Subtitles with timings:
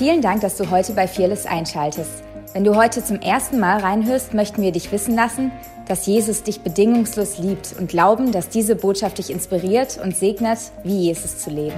[0.00, 2.22] Vielen Dank, dass du heute bei Fearless einschaltest.
[2.54, 5.52] Wenn du heute zum ersten Mal reinhörst, möchten wir dich wissen lassen,
[5.88, 11.00] dass Jesus dich bedingungslos liebt und glauben, dass diese Botschaft dich inspiriert und segnet, wie
[11.00, 11.76] Jesus zu leben.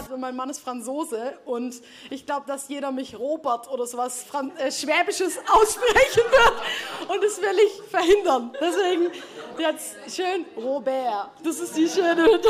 [0.00, 1.74] geheiratet und mein Mann ist Franzose und
[2.10, 7.40] ich glaube, dass jeder mich Robert oder sowas Fran äh, Schwäbisches aussprechen wird und das
[7.40, 8.52] will ich verhindern.
[8.60, 9.06] Deswegen
[9.58, 11.30] jetzt schön Robert.
[11.42, 12.44] Das ist die schöne Betonung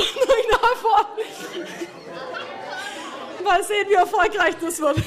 [3.45, 4.99] Mal sehen, wie erfolgreich das wird.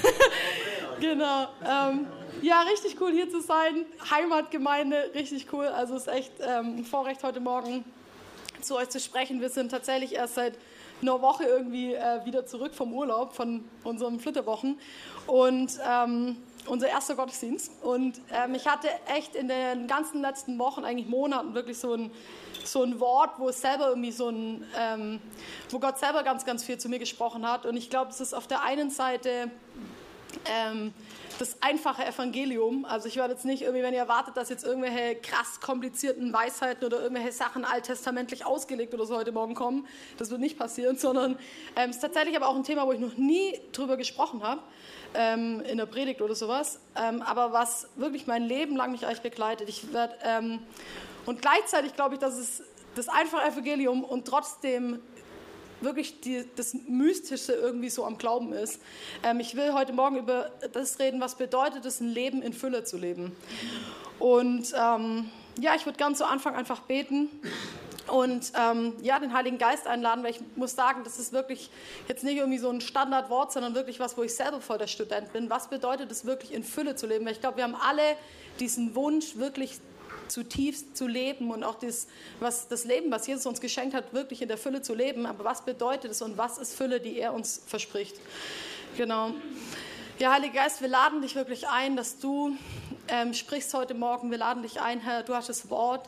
[0.99, 1.47] genau.
[1.65, 2.07] Ähm,
[2.41, 3.85] ja, richtig cool hier zu sein.
[4.09, 5.67] Heimatgemeinde, richtig cool.
[5.67, 7.85] Also es ist echt ähm, ein Vorrecht heute Morgen
[8.61, 9.39] zu euch zu sprechen.
[9.39, 10.57] Wir sind tatsächlich erst seit
[11.01, 14.79] einer Woche irgendwie äh, wieder zurück vom Urlaub, von unseren Flitterwochen.
[15.27, 17.71] Und ähm, unser erster Gottesdienst.
[17.81, 22.11] Und ähm, ich hatte echt in den ganzen letzten Wochen, eigentlich Monaten, wirklich so ein,
[22.63, 25.19] so ein Wort, wo es selber irgendwie so ein, ähm,
[25.69, 27.65] wo Gott selber ganz, ganz viel zu mir gesprochen hat.
[27.65, 29.51] Und ich glaube, es ist auf der einen Seite
[30.45, 30.93] ähm,
[31.39, 32.85] das einfache Evangelium.
[32.85, 36.85] Also ich werde jetzt nicht irgendwie, wenn ihr erwartet, dass jetzt irgendwelche krass komplizierten Weisheiten
[36.85, 39.87] oder irgendwelche Sachen alttestamentlich ausgelegt oder so heute Morgen kommen.
[40.17, 41.37] Das wird nicht passieren, sondern
[41.75, 44.61] ähm, es ist tatsächlich aber auch ein Thema, wo ich noch nie drüber gesprochen habe
[45.15, 49.21] ähm, in der Predigt oder sowas, ähm, aber was wirklich mein Leben lang mich eigentlich
[49.21, 49.69] begleitet.
[49.69, 50.59] Ich werde ähm,
[51.25, 52.63] und gleichzeitig glaube ich, dass es
[52.95, 54.99] das einfache Evangelium und trotzdem
[55.81, 58.81] wirklich die, das Mystische irgendwie so am Glauben ist.
[59.23, 62.83] Ähm, ich will heute Morgen über das reden, was bedeutet es, ein Leben in Fülle
[62.83, 63.35] zu leben.
[64.19, 67.29] Und ähm, ja, ich würde ganz zu Anfang einfach beten
[68.07, 71.69] und ähm, ja, den Heiligen Geist einladen, weil ich muss sagen, das ist wirklich
[72.07, 75.31] jetzt nicht irgendwie so ein Standardwort, sondern wirklich was, wo ich selber voll der Student
[75.31, 75.49] bin.
[75.49, 77.25] Was bedeutet es wirklich in Fülle zu leben?
[77.25, 78.17] Weil ich glaube, wir haben alle
[78.59, 79.79] diesen Wunsch, wirklich
[80.27, 82.07] zutiefst zu leben und auch das,
[82.39, 85.25] was, das Leben, was Jesus uns geschenkt hat, wirklich in der Fülle zu leben.
[85.25, 88.15] Aber was bedeutet es und was ist Fülle, die er uns verspricht?
[88.97, 89.31] Genau.
[90.19, 92.55] Ja, Heiliger Geist, wir laden dich wirklich ein, dass du
[93.07, 94.31] ähm, sprichst heute Morgen.
[94.31, 96.07] Wir laden dich ein, Herr, du hast das Wort.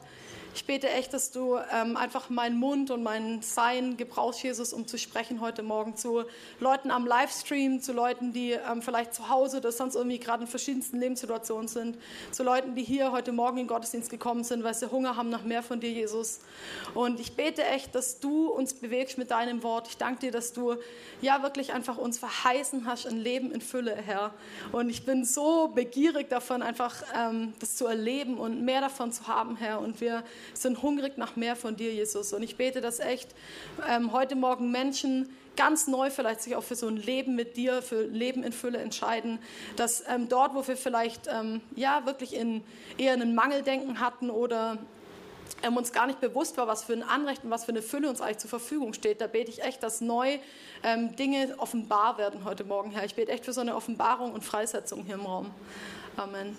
[0.56, 4.88] Ich bete echt, dass du ähm, einfach meinen Mund und mein Sein gebrauchst, Jesus, um
[4.88, 6.24] zu sprechen heute Morgen zu
[6.62, 10.48] Leuten am Livestream, zu Leuten, die ähm, vielleicht zu Hause oder sonst irgendwie gerade in
[10.48, 11.98] verschiedensten Lebenssituationen sind,
[12.32, 15.30] zu Leuten, die hier heute Morgen in den Gottesdienst gekommen sind, weil sie Hunger haben
[15.30, 16.40] nach mehr von dir, Jesus.
[16.94, 19.90] Und ich bete echt, dass du uns bewegst mit deinem Wort.
[19.90, 20.78] Ich danke dir, dass du
[21.20, 24.34] ja wirklich einfach uns verheißen hast, ein Leben in Fülle, Herr.
[24.72, 29.28] Und ich bin so begierig davon, einfach ähm, das zu erleben und mehr davon zu
[29.28, 29.82] haben, Herr.
[29.82, 30.24] Und wir
[30.54, 32.34] sind hungrig nach mehr von dir, Jesus.
[32.34, 33.36] Und ich bete, dass echt
[33.90, 37.82] ähm, heute Morgen Menschen ganz neu vielleicht sich auch für so ein Leben mit dir,
[37.82, 39.40] für Leben in Fülle entscheiden,
[39.76, 42.64] dass ähm, dort, wo wir vielleicht ähm, ja wirklich in
[42.98, 44.78] eher einen Mangeldenken hatten oder
[45.64, 48.10] ähm, uns gar nicht bewusst war, was für ein Anrecht und was für eine Fülle
[48.10, 50.38] uns eigentlich zur Verfügung steht, da bete ich echt, dass neu
[50.84, 53.06] ähm, Dinge offenbar werden heute Morgen, Herr.
[53.06, 55.52] Ich bete echt für so eine Offenbarung und Freisetzung hier im Raum.
[56.18, 56.56] Amen.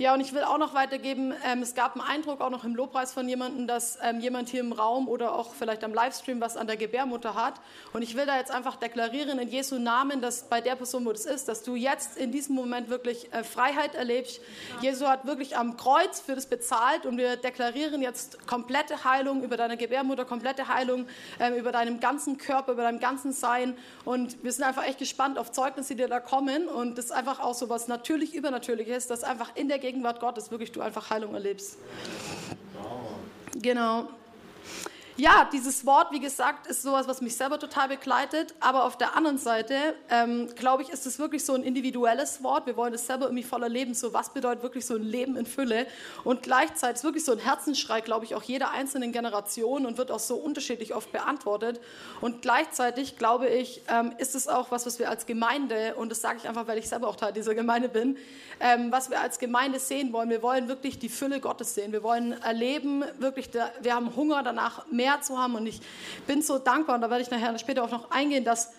[0.00, 2.74] Ja, und ich will auch noch weitergeben, ähm, es gab einen Eindruck auch noch im
[2.74, 6.56] Lobpreis von jemandem, dass ähm, jemand hier im Raum oder auch vielleicht am Livestream was
[6.56, 7.60] an der Gebärmutter hat.
[7.92, 11.12] Und ich will da jetzt einfach deklarieren in Jesu Namen, dass bei der Person, wo
[11.12, 14.40] das ist, dass du jetzt in diesem Moment wirklich äh, Freiheit erlebst.
[14.76, 14.88] Ja.
[14.88, 19.58] Jesu hat wirklich am Kreuz für das bezahlt und wir deklarieren jetzt komplette Heilung über
[19.58, 23.76] deine Gebärmutter, komplette Heilung ähm, über deinem ganzen Körper, über deinem ganzen Sein.
[24.06, 26.68] Und wir sind einfach echt gespannt auf Zeugnisse, die da kommen.
[26.68, 30.20] Und das ist einfach auch so was natürlich Übernatürliches, dass einfach in der Gebärmutter Gegenwart
[30.20, 31.76] Gottes wirklich du einfach Heilung erlebst.
[33.60, 34.08] Genau
[35.20, 38.54] ja, dieses Wort, wie gesagt, ist sowas, was mich selber total begleitet.
[38.58, 39.74] Aber auf der anderen Seite,
[40.08, 42.66] ähm, glaube ich, ist es wirklich so ein individuelles Wort.
[42.66, 43.92] Wir wollen es selber irgendwie voller Leben.
[43.92, 45.86] So, was bedeutet wirklich so ein Leben in Fülle?
[46.24, 50.10] Und gleichzeitig ist wirklich so ein Herzensschrei, glaube ich, auch jeder einzelnen Generation und wird
[50.10, 51.80] auch so unterschiedlich oft beantwortet.
[52.22, 56.22] Und gleichzeitig, glaube ich, ähm, ist es auch was, was wir als Gemeinde, und das
[56.22, 58.16] sage ich einfach, weil ich selber auch Teil dieser Gemeinde bin,
[58.60, 60.28] ähm, was wir als Gemeinde sehen wollen.
[60.28, 61.92] Wir wollen wirklich die Fülle Gottes sehen.
[61.92, 63.50] Wir wollen erleben, wirklich,
[63.80, 65.54] wir haben Hunger danach, mehr zu haben.
[65.54, 65.80] Und ich
[66.26, 68.72] bin so dankbar, und da werde ich nachher später auch noch eingehen, dass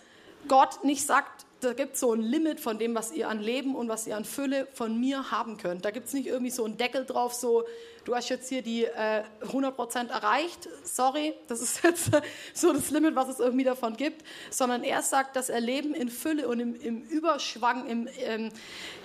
[0.47, 3.75] Gott nicht sagt, da gibt es so ein Limit von dem, was ihr an Leben
[3.75, 5.85] und was ihr an Fülle von mir haben könnt.
[5.85, 7.65] Da gibt es nicht irgendwie so einen Deckel drauf, so,
[8.03, 12.09] du hast jetzt hier die äh, 100% erreicht, sorry, das ist jetzt
[12.53, 16.09] so das Limit, was es irgendwie davon gibt, sondern er sagt, dass er Leben in
[16.09, 18.49] Fülle und im, im Überschwang, im, ähm,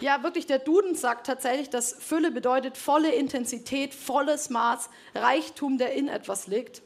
[0.01, 5.93] ja wirklich der Duden sagt tatsächlich, dass Fülle bedeutet volle Intensität, volles Maß, Reichtum, der
[5.93, 6.83] in etwas liegt.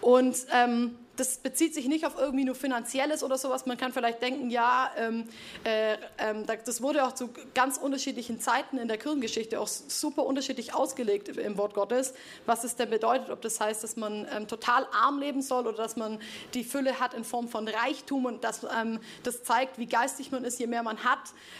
[0.00, 3.66] Und ähm, das bezieht sich nicht auf irgendwie nur Finanzielles oder sowas.
[3.66, 5.28] Man kann vielleicht denken, ja, ähm,
[5.64, 10.74] äh, ähm, das wurde auch zu ganz unterschiedlichen Zeiten in der Kirchengeschichte auch super unterschiedlich
[10.74, 12.14] ausgelegt im Wort Gottes,
[12.46, 15.76] was es denn bedeutet, ob das heißt, dass man ähm, total arm leben soll oder
[15.76, 16.20] dass man
[16.54, 20.44] die Fülle hat in Form von Reichtum und dass ähm, das zeigt, wie geistig man
[20.44, 21.18] ist, je mehr man hat.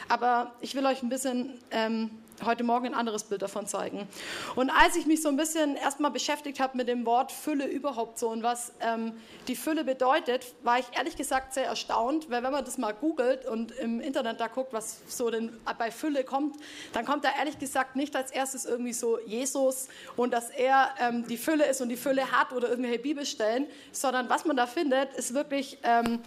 [0.08, 2.10] Aber ich will euch ein bisschen ähm,
[2.44, 4.08] heute Morgen ein anderes Bild davon zeigen.
[4.54, 8.18] Und als ich mich so ein bisschen erstmal beschäftigt habe mit dem Wort Fülle überhaupt
[8.18, 9.12] so und was ähm,
[9.48, 13.46] die Fülle bedeutet, war ich ehrlich gesagt sehr erstaunt, weil wenn man das mal googelt
[13.46, 16.56] und im Internet da guckt, was so denn bei Fülle kommt,
[16.92, 21.26] dann kommt da ehrlich gesagt nicht als erstes irgendwie so Jesus und dass er ähm,
[21.26, 25.12] die Fülle ist und die Fülle hat oder irgendwelche Bibelstellen, sondern was man da findet,
[25.14, 26.20] ist wirklich ähm,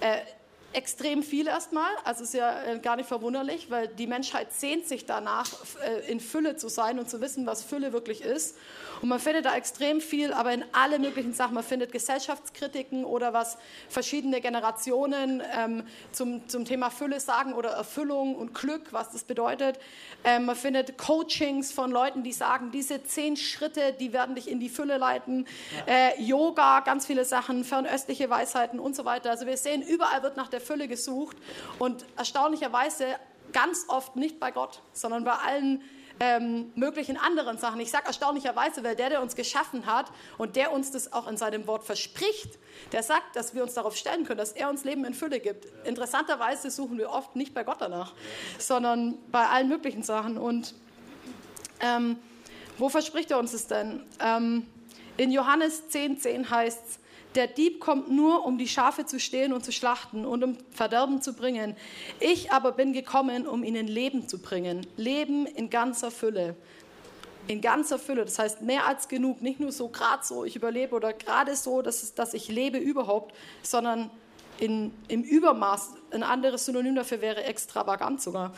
[0.00, 0.18] äh,
[0.76, 1.90] extrem viel erstmal.
[2.04, 5.46] Also ist ja äh, gar nicht verwunderlich, weil die Menschheit sehnt sich danach,
[5.82, 8.56] äh, in Fülle zu sein und zu wissen, was Fülle wirklich ist.
[9.02, 11.54] Und man findet da extrem viel, aber in alle möglichen Sachen.
[11.54, 13.58] Man findet Gesellschaftskritiken oder was
[13.88, 15.82] verschiedene Generationen ähm,
[16.12, 19.78] zum, zum Thema Fülle sagen oder Erfüllung und Glück, was das bedeutet.
[20.24, 24.60] Ähm, man findet Coachings von Leuten, die sagen, diese zehn Schritte, die werden dich in
[24.60, 25.46] die Fülle leiten.
[25.86, 25.94] Ja.
[25.94, 29.30] Äh, Yoga, ganz viele Sachen, fernöstliche Weisheiten und so weiter.
[29.30, 31.36] Also wir sehen, überall wird nach der Fülle gesucht
[31.78, 33.06] und erstaunlicherweise
[33.52, 35.82] ganz oft nicht bei Gott, sondern bei allen
[36.20, 37.80] ähm, möglichen anderen Sachen.
[37.80, 41.36] Ich sage erstaunlicherweise, weil der, der uns geschaffen hat und der uns das auch in
[41.36, 42.58] seinem Wort verspricht,
[42.92, 45.66] der sagt, dass wir uns darauf stellen können, dass er uns Leben in Fülle gibt.
[45.86, 48.14] Interessanterweise suchen wir oft nicht bei Gott danach,
[48.58, 50.38] sondern bei allen möglichen Sachen.
[50.38, 50.74] Und
[51.80, 52.18] ähm,
[52.78, 54.02] wo verspricht er uns es denn?
[54.20, 54.66] Ähm,
[55.16, 56.98] in Johannes 10,10 10 heißt es,
[57.36, 61.20] der Dieb kommt nur, um die Schafe zu stehlen und zu schlachten und um Verderben
[61.20, 61.76] zu bringen.
[62.18, 64.86] Ich aber bin gekommen, um ihnen Leben zu bringen.
[64.96, 66.56] Leben in ganzer Fülle.
[67.46, 69.42] In ganzer Fülle, das heißt mehr als genug.
[69.42, 73.34] Nicht nur so gerade so, ich überlebe oder gerade so, dass, dass ich lebe überhaupt,
[73.62, 74.10] sondern
[74.58, 75.90] in, im Übermaß.
[76.10, 78.54] Ein anderes Synonym dafür wäre extravagant sogar.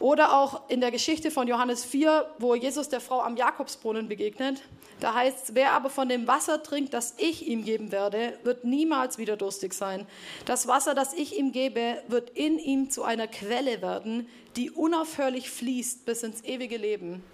[0.00, 4.62] Oder auch in der Geschichte von Johannes 4, wo Jesus der Frau am Jakobsbrunnen begegnet.
[5.00, 8.64] Da heißt es, wer aber von dem Wasser trinkt, das ich ihm geben werde, wird
[8.64, 10.06] niemals wieder durstig sein.
[10.44, 15.50] Das Wasser, das ich ihm gebe, wird in ihm zu einer Quelle werden, die unaufhörlich
[15.50, 17.24] fließt bis ins ewige Leben.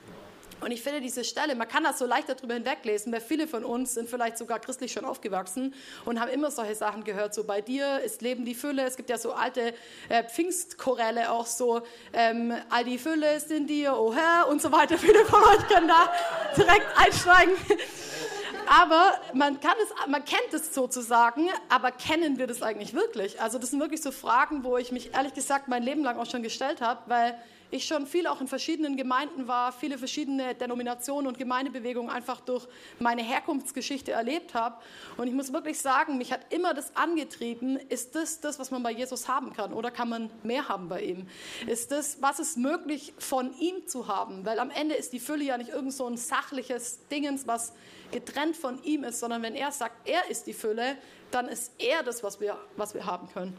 [0.64, 3.66] Und ich finde diese Stelle, man kann das so leicht darüber hinweglesen, weil viele von
[3.66, 5.75] uns sind vielleicht sogar christlich schon aufgewachsen
[6.06, 7.34] und haben immer solche Sachen gehört.
[7.34, 8.82] So bei dir ist Leben die Fülle.
[8.84, 9.75] Es gibt ja so alte
[10.08, 11.82] äh, Pfingstchoräle auch so,
[12.14, 14.96] ähm, all die Fülle ist in dir, oh Herr und so weiter.
[15.05, 16.11] Viele von euch können da
[16.56, 17.52] direkt einsteigen.
[18.67, 23.38] Aber man, kann es, man kennt es sozusagen, aber kennen wir das eigentlich wirklich?
[23.38, 26.31] Also das sind wirklich so Fragen, wo ich mich ehrlich gesagt mein Leben lang auch
[26.31, 27.38] schon gestellt habe, weil
[27.75, 32.67] ich schon viel auch in verschiedenen Gemeinden war, viele verschiedene Denominationen und Gemeindebewegungen einfach durch
[33.00, 34.76] meine Herkunftsgeschichte erlebt habe.
[35.17, 38.82] Und ich muss wirklich sagen, mich hat immer das angetrieben, ist das das, was man
[38.82, 41.26] bei Jesus haben kann oder kann man mehr haben bei ihm?
[41.67, 44.44] Ist das, was ist möglich von ihm zu haben?
[44.44, 47.73] Weil am Ende ist die Fülle ja nicht irgend so ein sachliches Dingens, was
[48.11, 50.97] getrennt von ihm ist, sondern wenn er sagt, er ist die Fülle,
[51.31, 53.56] dann ist er das, was wir, was wir haben können.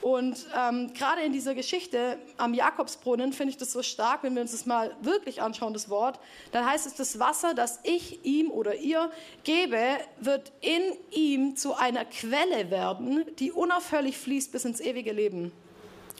[0.00, 4.42] Und ähm, gerade in dieser Geschichte am Jakobsbrunnen finde ich das so stark, wenn wir
[4.42, 6.18] uns das mal wirklich anschauen, das Wort,
[6.52, 9.10] dann heißt es, das Wasser, das ich ihm oder ihr
[9.44, 9.80] gebe,
[10.20, 15.52] wird in ihm zu einer Quelle werden, die unaufhörlich fließt bis ins ewige Leben.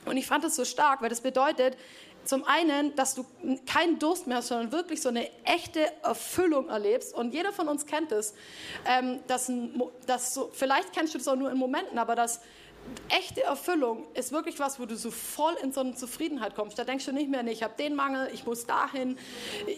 [0.05, 1.77] Und ich fand das so stark, weil das bedeutet,
[2.25, 3.25] zum einen, dass du
[3.67, 7.15] keinen Durst mehr hast, sondern wirklich so eine echte Erfüllung erlebst.
[7.15, 8.35] Und jeder von uns kennt es.
[8.87, 9.51] Ähm, dass,
[10.07, 12.41] dass so, vielleicht kennst du das auch nur in Momenten, aber dass
[13.09, 16.79] echte Erfüllung ist wirklich was, wo du so voll in so eine Zufriedenheit kommst.
[16.79, 19.19] Da denkst du nicht mehr, nee, ich habe den Mangel, ich muss dahin,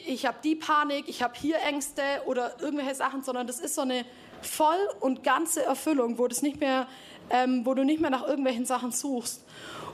[0.06, 3.82] ich habe die Panik, ich habe hier Ängste oder irgendwelche Sachen, sondern das ist so
[3.82, 4.04] eine
[4.42, 6.86] voll und ganze Erfüllung, wo, das nicht mehr,
[7.30, 9.44] ähm, wo du nicht mehr nach irgendwelchen Sachen suchst.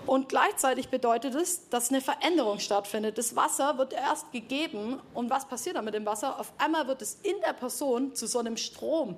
[0.06, 3.18] Und gleichzeitig bedeutet es, dass eine Veränderung stattfindet.
[3.18, 6.40] Das Wasser wird erst gegeben und was passiert dann mit dem Wasser?
[6.40, 9.16] Auf einmal wird es in der Person zu so einem Strom.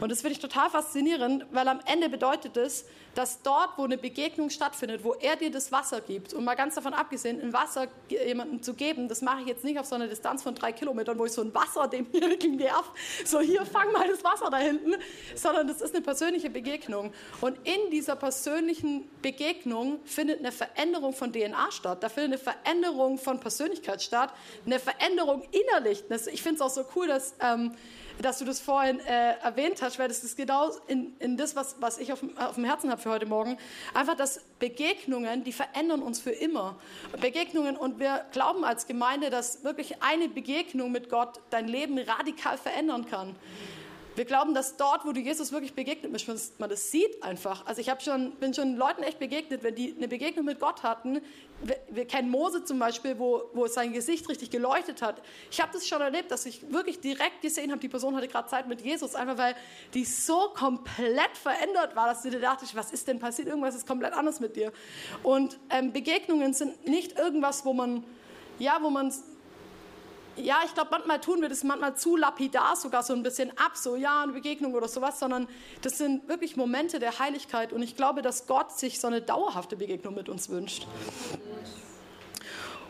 [0.00, 2.84] Und das finde ich total faszinierend, weil am Ende bedeutet es,
[3.16, 6.74] dass dort, wo eine Begegnung stattfindet, wo er dir das Wasser gibt, und mal ganz
[6.74, 10.06] davon abgesehen, ein Wasser jemandem zu geben, das mache ich jetzt nicht auf so einer
[10.06, 12.90] Distanz von drei Kilometern, wo ich so ein Wasser demjenigen werf,
[13.24, 14.94] so hier, fang mal das Wasser da hinten,
[15.34, 17.12] sondern das ist eine persönliche Begegnung.
[17.40, 23.16] Und in dieser persönlichen Begegnung findet eine Veränderung von DNA statt, da findet eine Veränderung
[23.16, 24.34] von Persönlichkeit statt,
[24.66, 26.04] eine Veränderung innerlich.
[26.32, 27.34] Ich finde es auch so cool, dass...
[27.40, 27.74] Ähm,
[28.20, 31.76] dass du das vorhin äh, erwähnt hast, weil das ist genau in, in das, was,
[31.80, 33.58] was ich auf, auf dem Herzen habe für heute Morgen.
[33.94, 36.76] Einfach, dass Begegnungen, die verändern uns für immer.
[37.20, 42.58] Begegnungen und wir glauben als Gemeinde, dass wirklich eine Begegnung mit Gott dein Leben radikal
[42.58, 43.36] verändern kann.
[44.16, 47.66] Wir glauben, dass dort, wo du Jesus wirklich begegnet bist, man das sieht einfach.
[47.66, 51.20] Also ich schon, bin schon Leuten echt begegnet, wenn die eine Begegnung mit Gott hatten.
[51.62, 55.20] Wir, wir kennen Mose zum Beispiel, wo, wo sein Gesicht richtig geleuchtet hat.
[55.50, 58.48] Ich habe das schon erlebt, dass ich wirklich direkt gesehen habe, die Person hatte gerade
[58.48, 59.54] Zeit mit Jesus, einfach weil
[59.92, 63.48] die so komplett verändert war, dass du dir dachtest, was ist denn passiert?
[63.48, 64.72] Irgendwas ist komplett anders mit dir.
[65.24, 68.02] Und ähm, Begegnungen sind nicht irgendwas, wo man,
[68.58, 69.12] ja, wo man
[70.36, 73.72] ja, ich glaube, manchmal tun wir das manchmal zu lapidar, sogar so ein bisschen ab,
[73.74, 75.48] so ja, eine Begegnung oder sowas, sondern
[75.82, 79.76] das sind wirklich Momente der Heiligkeit und ich glaube, dass Gott sich so eine dauerhafte
[79.76, 80.86] Begegnung mit uns wünscht.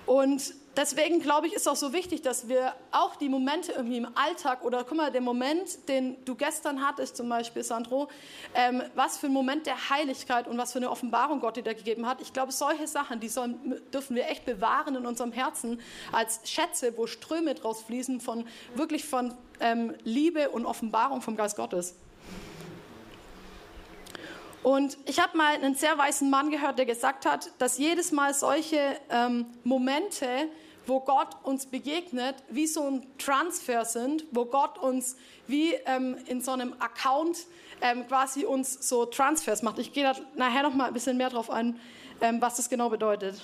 [0.07, 4.09] Und deswegen glaube ich, ist auch so wichtig, dass wir auch die Momente irgendwie im
[4.17, 8.09] Alltag oder guck mal, der Moment, den du gestern hattest, zum Beispiel, Sandro,
[8.55, 11.73] ähm, was für ein Moment der Heiligkeit und was für eine Offenbarung Gott dir da
[11.73, 12.21] gegeben hat.
[12.21, 15.81] Ich glaube, solche Sachen, die sollen, dürfen wir echt bewahren in unserem Herzen
[16.13, 21.57] als Schätze, wo Ströme draus fließen von wirklich von ähm, Liebe und Offenbarung vom Geist
[21.57, 21.95] Gottes.
[24.67, 28.35] Und ich habe mal einen sehr weißen Mann gehört, der gesagt hat, dass jedes Mal
[28.35, 28.81] solche
[29.11, 30.27] ähm, Momente,
[30.87, 35.17] wo Gott uns begegnet, wie so ein Transfer sind, wo Gott uns
[35.47, 37.39] wie ähm, in so einem Account
[37.81, 39.79] ähm, quasi uns so Transfers macht.
[39.79, 41.79] Ich gehe da nachher noch mal ein bisschen mehr drauf ein,
[42.21, 43.41] ähm, was das genau bedeutet.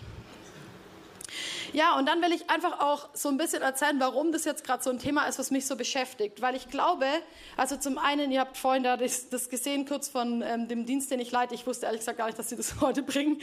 [1.73, 4.83] Ja, und dann will ich einfach auch so ein bisschen erzählen, warum das jetzt gerade
[4.83, 6.43] so ein Thema ist, was mich so beschäftigt.
[6.43, 7.07] Weil ich glaube,
[7.57, 11.11] also zum einen, ihr habt vorhin da das, das gesehen, kurz von ähm, dem Dienst,
[11.11, 11.55] den ich leite.
[11.55, 13.41] Ich wusste ehrlich gesagt gar nicht, dass sie das heute bringen.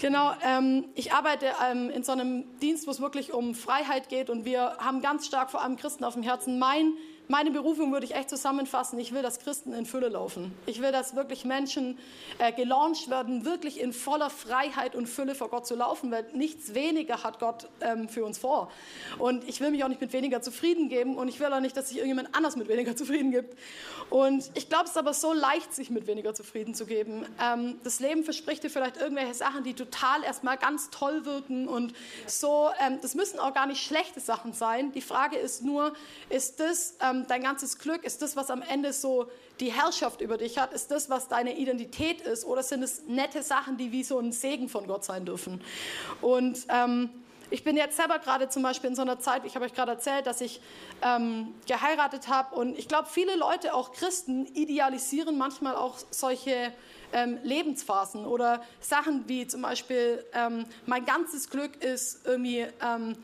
[0.00, 4.30] Genau, ähm, ich arbeite ähm, in so einem Dienst, wo es wirklich um Freiheit geht
[4.30, 6.60] und wir haben ganz stark vor allem Christen auf dem Herzen.
[6.60, 6.92] Mein
[7.28, 8.98] meine Berufung würde ich echt zusammenfassen.
[8.98, 10.52] Ich will, dass Christen in Fülle laufen.
[10.66, 11.98] Ich will, dass wirklich Menschen
[12.38, 16.74] äh, gelauncht werden, wirklich in voller Freiheit und Fülle vor Gott zu laufen, weil nichts
[16.74, 18.70] weniger hat Gott ähm, für uns vor.
[19.18, 21.76] Und ich will mich auch nicht mit weniger zufrieden geben und ich will auch nicht,
[21.76, 23.58] dass sich irgendjemand anders mit weniger zufrieden gibt.
[24.10, 27.24] Und ich glaube, es ist aber so leicht, sich mit weniger zufrieden zu geben.
[27.40, 31.94] Ähm, das Leben verspricht dir vielleicht irgendwelche Sachen, die total erstmal ganz toll wirken und
[32.26, 32.70] so.
[32.80, 34.92] Ähm, das müssen auch gar nicht schlechte Sachen sein.
[34.92, 35.94] Die Frage ist nur,
[36.28, 38.04] ist das ähm, dein ganzes Glück?
[38.04, 39.28] Ist das, was am Ende so
[39.60, 40.72] die Herrschaft über dich hat?
[40.72, 42.44] Ist das, was deine Identität ist?
[42.44, 45.60] Oder sind es nette Sachen, die wie so ein Segen von Gott sein dürfen?
[46.20, 47.10] Und ähm,
[47.50, 49.92] ich bin jetzt selber gerade zum Beispiel in so einer Zeit, ich habe euch gerade
[49.92, 50.60] erzählt, dass ich
[51.02, 56.72] ähm, geheiratet habe und ich glaube, viele Leute, auch Christen, idealisieren manchmal auch solche
[57.12, 63.16] ähm, Lebensphasen oder Sachen wie zum Beispiel, ähm, mein ganzes Glück ist irgendwie ähm,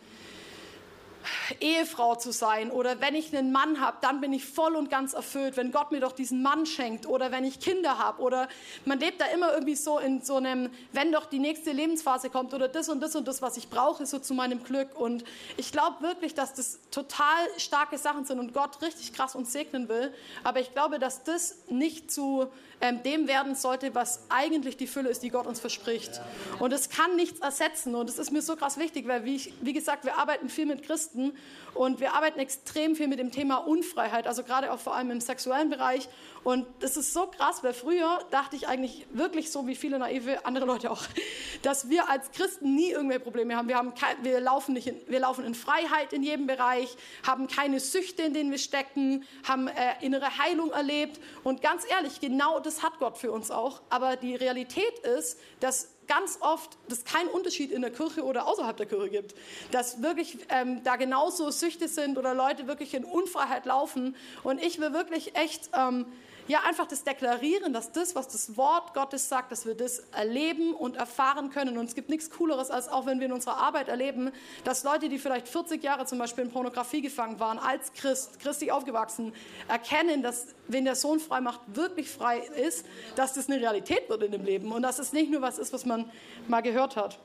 [1.61, 5.13] Ehefrau zu sein oder wenn ich einen Mann habe, dann bin ich voll und ganz
[5.13, 8.49] erfüllt, wenn Gott mir doch diesen Mann schenkt oder wenn ich Kinder habe oder
[8.85, 12.55] man lebt da immer irgendwie so in so einem, wenn doch die nächste Lebensphase kommt
[12.55, 14.99] oder das und das und das, was ich brauche, so zu meinem Glück.
[14.99, 15.25] Und
[15.57, 19.89] ich glaube wirklich, dass das total starke Sachen sind und Gott richtig krass uns segnen
[19.89, 20.13] will,
[20.45, 22.49] aber ich glaube, dass das nicht zu
[22.81, 26.21] ähm, dem werden sollte, was eigentlich die Fülle ist, die Gott uns verspricht.
[26.59, 27.95] Und es kann nichts ersetzen.
[27.95, 30.67] Und es ist mir so krass wichtig, weil wie, ich, wie gesagt, wir arbeiten viel
[30.67, 31.33] mit Christen Christen.
[31.75, 35.21] Und wir arbeiten extrem viel mit dem Thema Unfreiheit, also gerade auch vor allem im
[35.21, 36.09] sexuellen Bereich.
[36.43, 40.45] Und das ist so krass, weil früher dachte ich eigentlich wirklich so wie viele naive
[40.47, 41.03] andere Leute auch,
[41.63, 43.69] dass wir als Christen nie irgendwelche Probleme haben.
[43.69, 47.47] Wir, haben kein, wir, laufen nicht in, wir laufen in Freiheit in jedem Bereich, haben
[47.47, 51.21] keine Süchte, in denen wir stecken, haben äh, innere Heilung erlebt.
[51.45, 53.83] Und ganz ehrlich, genau das hat Gott für uns auch.
[53.91, 58.77] Aber die Realität ist, dass ganz oft es keinen Unterschied in der Kirche oder außerhalb
[58.77, 59.35] der Kirche gibt.
[59.71, 64.17] Dass wirklich ähm, da genauso Süchte sind oder Leute wirklich in Unfreiheit laufen.
[64.43, 66.07] Und ich will wirklich echt ähm,
[66.51, 70.75] ja einfach das deklarieren, dass das, was das Wort Gottes sagt, dass wir das erleben
[70.75, 71.79] und erfahren können.
[71.79, 74.33] Und es gibt nichts Cooleres, als auch wenn wir in unserer Arbeit erleben,
[74.65, 78.73] dass Leute, die vielleicht 40 Jahre zum Beispiel in Pornografie gefangen waren, als Christ, christlich
[78.73, 79.33] aufgewachsen,
[79.69, 84.25] erkennen, dass wenn der Sohn frei macht, wirklich frei ist, dass das eine Realität wird
[84.25, 86.11] in dem Leben und dass es nicht nur was ist, was man
[86.49, 87.19] mal gehört hat.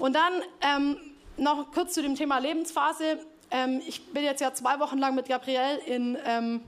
[0.00, 0.96] Und dann ähm,
[1.36, 3.20] noch kurz zu dem Thema Lebensphase.
[3.52, 6.60] Ähm, ich bin jetzt ja zwei Wochen lang mit Gabriel in ähm,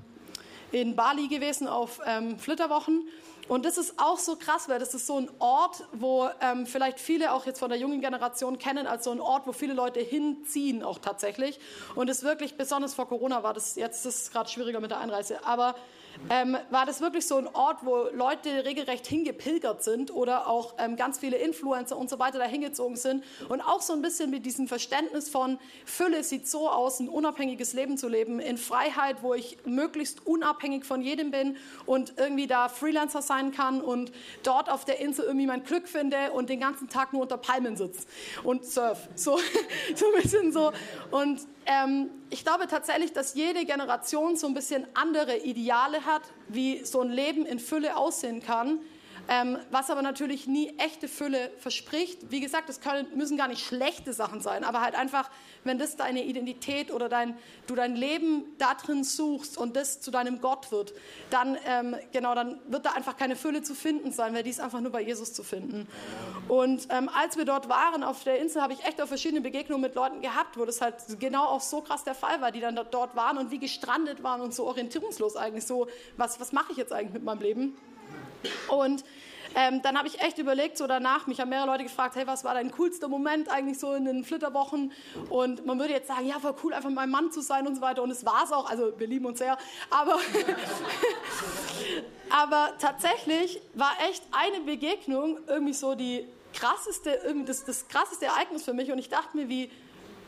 [0.73, 3.07] in Bali gewesen auf ähm, Flitterwochen.
[3.47, 6.99] Und das ist auch so krass, weil das ist so ein Ort, wo ähm, vielleicht
[6.99, 10.01] viele auch jetzt von der jungen Generation kennen, als so ein Ort, wo viele Leute
[10.01, 11.61] hinziehen auch tatsächlich.
[11.95, 15.01] Und es wirklich, besonders vor Corona war das, jetzt ist es gerade schwieriger mit der
[15.01, 15.75] Einreise, aber
[16.31, 20.97] ähm, war das wirklich so ein Ort, wo Leute regelrecht hingepilgert sind oder auch ähm,
[20.97, 24.47] ganz viele Influencer und so weiter da hingezogen sind und auch so ein bisschen mit
[24.47, 29.35] diesem Verständnis von Fülle sieht so aus, ein unabhängiges Leben zu leben, in Freiheit, wo
[29.35, 31.57] ich möglichst unabhängig von jedem bin
[31.87, 36.33] und irgendwie da Freelancer sein kann und dort auf der Insel irgendwie mein Glück finde
[36.33, 38.07] und den ganzen Tag nur unter Palmen sitze
[38.43, 39.09] und surf.
[39.15, 39.39] So,
[39.95, 40.73] so ein bisschen so.
[41.11, 46.85] Und ähm, ich glaube tatsächlich, dass jede Generation so ein bisschen andere Ideale hat, wie
[46.85, 48.81] so ein Leben in Fülle aussehen kann
[49.29, 52.31] ähm, was aber natürlich nie echte Fülle verspricht.
[52.31, 55.31] Wie gesagt, das können, müssen gar nicht schlechte Sachen sein, aber halt einfach,
[55.65, 60.11] wenn das deine Identität oder dein, du dein Leben da drin suchst und das zu
[60.11, 60.95] deinem Gott wird,
[61.31, 64.61] dann, ähm, genau, dann wird da einfach keine Fülle zu finden sein, weil die ist
[64.61, 65.89] einfach nur bei Jesus zu finden.
[66.49, 69.83] Und ähm, als wir dort waren auf der Insel, habe ich echt auch verschiedene Begegnungen
[69.83, 72.79] mit Leuten gehabt, wo das halt genau auch so krass der Fall war, die dann
[72.91, 76.79] dort waren und wie gestrandet waren und so orientierungslos eigentlich so, was, was mache ich
[76.79, 77.77] jetzt eigentlich mit meinem Leben?
[78.69, 79.05] Und
[79.57, 82.45] ähm, dann habe ich echt überlegt, so danach, mich haben mehrere Leute gefragt, hey, was
[82.45, 84.93] war dein coolster Moment eigentlich so in den Flitterwochen?
[85.29, 87.81] Und man würde jetzt sagen, ja, war cool, einfach meinem Mann zu sein und so
[87.81, 88.03] weiter.
[88.03, 89.57] Und es war es auch, also wir lieben uns sehr.
[89.91, 90.15] Aber,
[92.31, 98.65] aber tatsächlich war echt eine Begegnung irgendwie so die krasseste, irgendwie das, das krasseste Ereignis
[98.65, 98.91] für mich.
[98.91, 99.71] Und ich dachte mir, wie,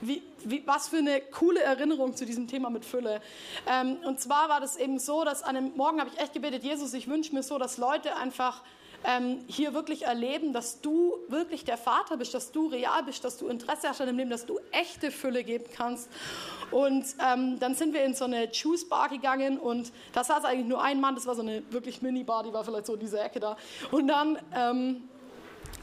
[0.00, 3.20] wie, wie, was für eine coole Erinnerung zu diesem Thema mit Fülle.
[3.66, 6.62] Ähm, und zwar war das eben so, dass an einem Morgen habe ich echt gebetet,
[6.62, 8.62] Jesus, ich wünsche mir so, dass Leute einfach
[9.04, 13.38] ähm, hier wirklich erleben, dass du wirklich der Vater bist, dass du real bist, dass
[13.38, 16.08] du Interesse hast an dem Leben, dass du echte Fülle geben kannst.
[16.70, 20.66] Und ähm, dann sind wir in so eine Juice Bar gegangen und da saß eigentlich
[20.66, 23.24] nur ein Mann, das war so eine wirklich Mini-Bar, die war vielleicht so in dieser
[23.24, 23.56] Ecke da.
[23.90, 24.38] Und dann...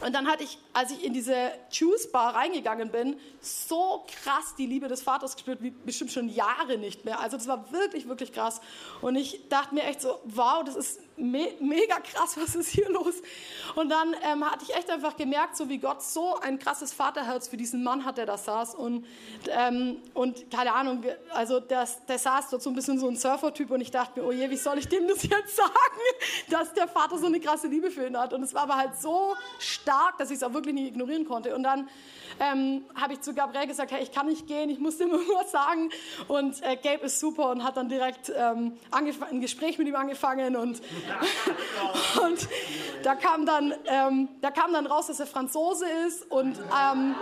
[0.04, 4.66] Und dann hatte ich, als ich in diese Juice Bar reingegangen bin, so krass die
[4.66, 7.20] Liebe des Vaters gespürt, wie bestimmt schon Jahre nicht mehr.
[7.20, 8.60] Also das war wirklich, wirklich krass.
[9.02, 12.90] Und ich dachte mir echt so, wow, das ist me mega krass, was ist hier
[12.90, 13.16] los?
[13.76, 17.48] Und dann ähm, hatte ich echt einfach gemerkt, so wie Gott so ein krasses Vaterherz
[17.48, 18.76] für diesen Mann hat, der da saß.
[18.76, 19.06] Und,
[19.50, 21.04] ähm, und keine Ahnung,
[21.34, 24.28] also der, der saß dort so ein bisschen so ein Surfer-Typ und ich dachte mir,
[24.28, 25.72] oh je, wie soll ich dem das jetzt sagen,
[26.50, 28.34] dass der Vater so eine krasse Liebe für ihn hat?
[28.34, 31.56] Und es war aber halt so stark, dass ich es auch wirklich nicht ignorieren konnte.
[31.56, 31.90] Und dann
[32.40, 35.52] ähm, habe ich zu Gabriel gesagt, hey, ich kann nicht gehen, ich muss ihm irgendwas
[35.52, 35.90] sagen.
[36.28, 40.56] Und äh, Gabe ist super und hat dann direkt ähm, ein Gespräch mit ihm angefangen
[40.56, 40.82] und,
[42.24, 42.48] und
[43.04, 47.16] da, kam dann, ähm, da kam dann raus, dass er Franzose ist und ähm,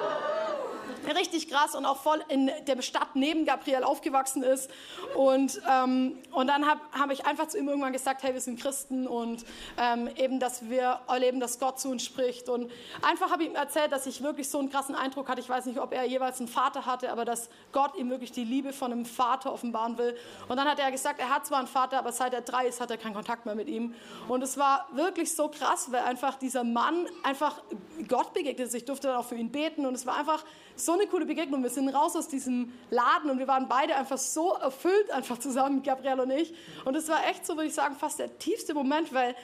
[1.16, 4.70] richtig krass und auch voll in der Stadt neben Gabriel aufgewachsen ist.
[5.16, 8.60] Und, ähm, und dann habe hab ich einfach zu ihm irgendwann gesagt, hey, wir sind
[8.60, 9.46] Christen und
[9.78, 12.50] ähm, eben, dass wir erleben, dass Gott zu uns spricht.
[12.50, 12.72] Und
[13.02, 15.42] einfach habe ich ihm erzählt, dass ich wirklich so einen krassen Eindruck hatte.
[15.42, 18.44] Ich weiß nicht, ob er jeweils einen Vater hatte, aber dass Gott ihm wirklich die
[18.44, 20.16] Liebe von einem Vater offenbaren will.
[20.48, 22.82] Und dann hat er gesagt, er hat zwar einen Vater, aber seit er drei ist,
[22.82, 23.94] hat er keinen Kontakt mehr mit ihm.
[24.28, 27.62] Und es war wirklich so krass, weil einfach dieser Mann einfach
[28.08, 28.76] Gott begegnet ist.
[28.76, 30.44] Ich durfte dann auch für ihn beten und es war einfach
[30.76, 31.64] so eine coole Begegnung.
[31.64, 35.84] Wir sind raus aus diesem Laden und wir waren beide einfach so erfüllt einfach zusammen,
[35.84, 36.54] Gabrielle und ich.
[36.86, 39.36] Und es war echt so, würde ich sagen, fast der tiefste Moment, weil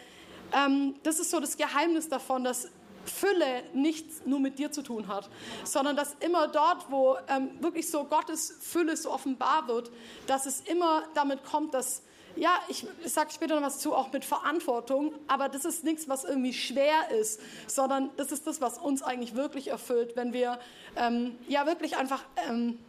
[0.53, 2.69] ähm, das ist so das Geheimnis davon, dass
[3.07, 5.29] Fülle nichts nur mit dir zu tun hat,
[5.63, 9.91] sondern dass immer dort, wo ähm, wirklich so Gottes Fülle so offenbar wird,
[10.27, 12.03] dass es immer damit kommt, dass
[12.37, 16.07] ja, ich, ich sage später noch was zu, auch mit Verantwortung, aber das ist nichts,
[16.07, 20.59] was irgendwie schwer ist, sondern das ist das, was uns eigentlich wirklich erfüllt, wenn wir
[20.95, 22.79] ähm, ja wirklich einfach, ähm,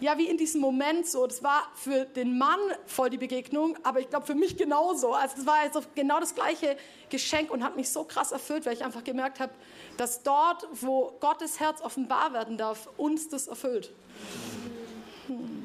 [0.00, 4.00] ja, wie in diesem Moment so, das war für den Mann voll die Begegnung, aber
[4.00, 5.12] ich glaube für mich genauso.
[5.12, 6.76] Also es war jetzt genau das gleiche
[7.10, 9.52] Geschenk und hat mich so krass erfüllt, weil ich einfach gemerkt habe,
[9.96, 13.92] dass dort, wo Gottes Herz offenbar werden darf, uns das erfüllt.
[15.26, 15.64] Hm.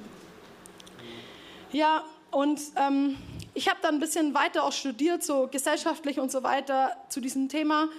[1.71, 2.03] Ja,
[2.33, 3.17] und ähm,
[3.53, 7.49] ich habe dann ein bisschen weiter auch studiert, so gesellschaftlich und so weiter zu diesem
[7.49, 7.89] Thema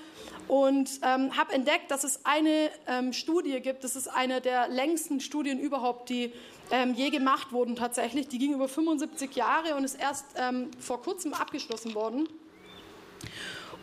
[0.48, 5.20] und ähm, habe entdeckt, dass es eine ähm, Studie gibt, das ist eine der längsten
[5.20, 6.32] Studien überhaupt, die
[6.70, 8.28] ähm, je gemacht wurden tatsächlich.
[8.28, 12.28] Die ging über 75 Jahre und ist erst ähm, vor kurzem abgeschlossen worden.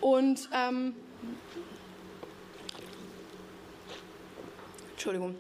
[0.01, 0.95] Und ähm,
[4.91, 5.35] Entschuldigung.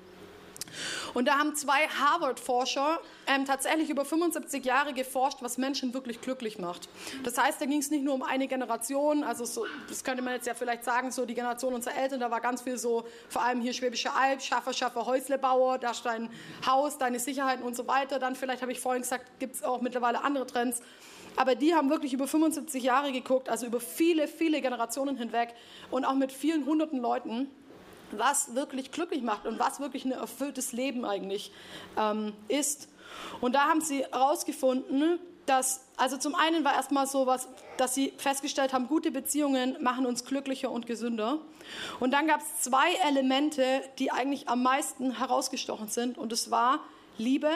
[1.13, 6.59] Und da haben zwei Harvard-Forscher ähm, tatsächlich über 75 Jahre geforscht, was Menschen wirklich glücklich
[6.59, 6.89] macht.
[7.23, 10.33] Das heißt, da ging es nicht nur um eine Generation, also so, das könnte man
[10.33, 13.43] jetzt ja vielleicht sagen, so die Generation unserer Eltern, da war ganz viel so, vor
[13.43, 16.29] allem hier Schwäbische Alb, Schaffer, Schaffer, Häuslebauer, da ist dein
[16.65, 18.19] Haus, deine Sicherheiten und so weiter.
[18.19, 20.81] Dann vielleicht habe ich vorhin gesagt, gibt es auch mittlerweile andere Trends.
[21.35, 25.53] Aber die haben wirklich über 75 Jahre geguckt, also über viele, viele Generationen hinweg
[25.89, 27.49] und auch mit vielen hunderten Leuten
[28.17, 31.51] was wirklich glücklich macht und was wirklich ein erfülltes Leben eigentlich
[31.97, 32.89] ähm, ist.
[33.41, 37.47] Und da haben sie herausgefunden, dass, also zum einen war erstmal so was,
[37.77, 41.39] dass sie festgestellt haben, gute Beziehungen machen uns glücklicher und gesünder.
[41.99, 46.17] Und dann gab es zwei Elemente, die eigentlich am meisten herausgestochen sind.
[46.17, 46.79] Und es war
[47.17, 47.49] Liebe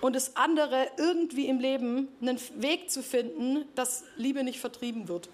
[0.00, 5.28] und das andere, irgendwie im Leben einen Weg zu finden, dass Liebe nicht vertrieben wird.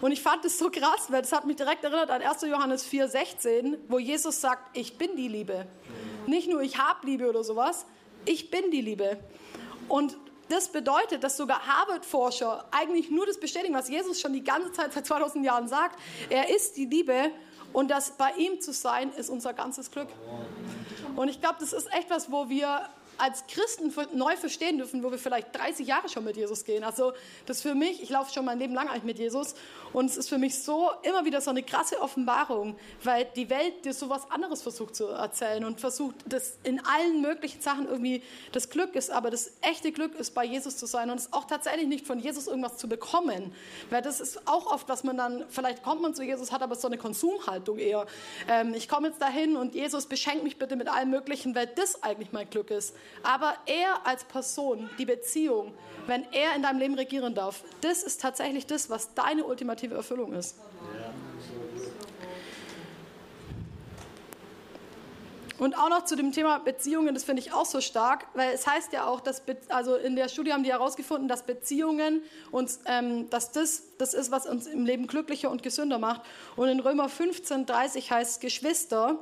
[0.00, 2.42] Und ich fand es so krass, weil das hat mich direkt erinnert an 1.
[2.42, 5.66] Johannes 4,16, wo Jesus sagt, ich bin die Liebe.
[6.26, 7.86] Nicht nur ich habe Liebe oder sowas,
[8.24, 9.18] ich bin die Liebe.
[9.88, 10.16] Und
[10.48, 14.92] das bedeutet, dass sogar Harvard-Forscher eigentlich nur das bestätigen, was Jesus schon die ganze Zeit
[14.92, 15.98] seit 2000 Jahren sagt.
[16.30, 17.30] Er ist die Liebe
[17.72, 20.08] und das bei ihm zu sein ist unser ganzes Glück.
[21.16, 25.10] Und ich glaube, das ist echt was, wo wir als Christen neu verstehen dürfen, wo
[25.10, 26.84] wir vielleicht 30 Jahre schon mit Jesus gehen.
[26.84, 27.12] Also
[27.46, 29.54] das für mich, ich laufe schon mein Leben lang eigentlich mit Jesus
[29.92, 33.84] und es ist für mich so immer wieder so eine krasse Offenbarung, weil die Welt
[33.84, 38.22] dir so was anderes versucht zu erzählen und versucht, dass in allen möglichen Sachen irgendwie
[38.52, 41.44] das Glück ist, aber das echte Glück ist, bei Jesus zu sein und es auch
[41.44, 43.54] tatsächlich nicht von Jesus irgendwas zu bekommen,
[43.90, 46.74] weil das ist auch oft, was man dann, vielleicht kommt man zu Jesus, hat aber
[46.74, 48.06] so eine Konsumhaltung eher.
[48.48, 52.02] Ähm, ich komme jetzt dahin und Jesus beschenkt mich bitte mit allem Möglichen, weil das
[52.02, 52.94] eigentlich mein Glück ist.
[53.22, 55.74] Aber er als Person, die Beziehung,
[56.06, 60.32] wenn er in deinem Leben regieren darf, das ist tatsächlich das, was deine ultimative Erfüllung
[60.32, 60.56] ist.
[65.58, 68.66] Und auch noch zu dem Thema Beziehungen, das finde ich auch so stark, weil es
[68.66, 73.30] heißt ja auch, dass also in der Studie haben die herausgefunden, dass Beziehungen uns, ähm,
[73.30, 76.20] dass das das ist, was uns im Leben glücklicher und gesünder macht.
[76.56, 79.18] Und in Römer 15, 30 heißt Geschwister,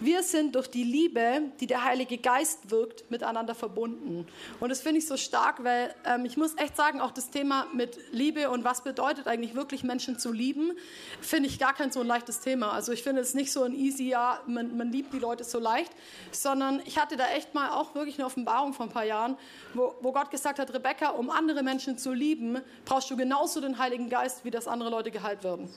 [0.00, 4.26] wir sind durch die Liebe, die der Heilige Geist wirkt, miteinander verbunden.
[4.60, 7.66] Und das finde ich so stark, weil ähm, ich muss echt sagen, auch das Thema
[7.72, 10.72] mit Liebe und was bedeutet eigentlich wirklich Menschen zu lieben,
[11.20, 12.72] finde ich gar kein so ein leichtes Thema.
[12.72, 15.58] Also ich finde es nicht so ein easy, ja, man, man liebt die Leute so
[15.58, 15.92] leicht,
[16.30, 19.36] sondern ich hatte da echt mal auch wirklich eine Offenbarung vor ein paar Jahren,
[19.74, 23.78] wo, wo Gott gesagt hat, Rebecca, um andere Menschen zu lieben, brauchst du genauso den
[23.78, 25.68] Heiligen Geist, wie dass andere Leute geheilt werden.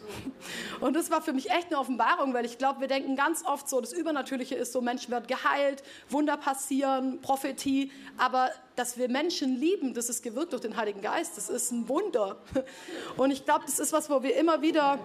[0.79, 3.67] Und das war für mich echt eine Offenbarung, weil ich glaube, wir denken ganz oft
[3.67, 9.09] so, das über Übernatürliche ist, so Menschen werden geheilt, Wunder passieren, Prophetie, aber dass wir
[9.09, 12.37] Menschen lieben, das ist gewirkt durch den Heiligen Geist, das ist ein Wunder.
[13.17, 14.99] Und ich glaube, das ist was, wo wir immer wieder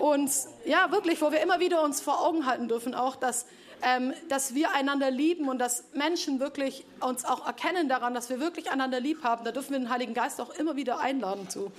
[0.00, 3.46] uns, ja wirklich, wo wir immer wieder uns vor Augen halten dürfen, auch, dass,
[3.82, 8.38] ähm, dass wir einander lieben und dass Menschen wirklich uns auch erkennen daran, dass wir
[8.38, 9.44] wirklich einander lieb haben.
[9.44, 11.72] Da dürfen wir den Heiligen Geist auch immer wieder einladen zu.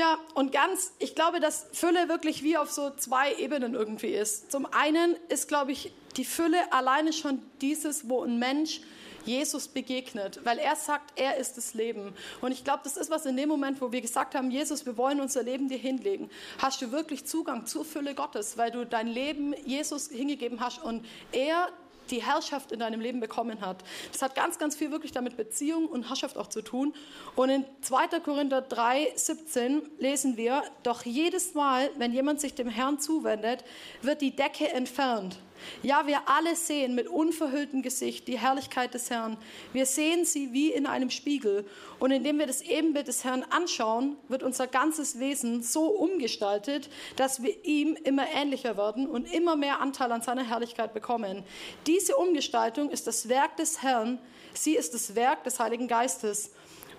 [0.00, 4.50] Ja, und ganz, ich glaube, dass Fülle wirklich wie auf so zwei Ebenen irgendwie ist.
[4.50, 8.80] Zum einen ist, glaube ich, die Fülle alleine schon dieses, wo ein Mensch
[9.26, 12.14] Jesus begegnet, weil er sagt, er ist das Leben.
[12.40, 14.96] Und ich glaube, das ist was in dem Moment, wo wir gesagt haben, Jesus, wir
[14.96, 19.06] wollen unser Leben dir hinlegen, hast du wirklich Zugang zur Fülle Gottes, weil du dein
[19.06, 21.68] Leben Jesus hingegeben hast und er
[22.10, 23.82] die Herrschaft in deinem Leben bekommen hat.
[24.12, 26.94] Das hat ganz, ganz viel wirklich damit Beziehung und Herrschaft auch zu tun.
[27.36, 28.20] Und in 2.
[28.20, 33.64] Korinther 3, 17 lesen wir, doch jedes Mal, wenn jemand sich dem Herrn zuwendet,
[34.02, 35.38] wird die Decke entfernt.
[35.82, 39.36] Ja, wir alle sehen mit unverhülltem Gesicht die Herrlichkeit des Herrn.
[39.72, 41.64] Wir sehen sie wie in einem Spiegel.
[41.98, 47.42] Und indem wir das Ebenbild des Herrn anschauen, wird unser ganzes Wesen so umgestaltet, dass
[47.42, 51.44] wir ihm immer ähnlicher werden und immer mehr Anteil an seiner Herrlichkeit bekommen.
[51.86, 54.18] Diese Umgestaltung ist das Werk des Herrn.
[54.54, 56.50] Sie ist das Werk des Heiligen Geistes.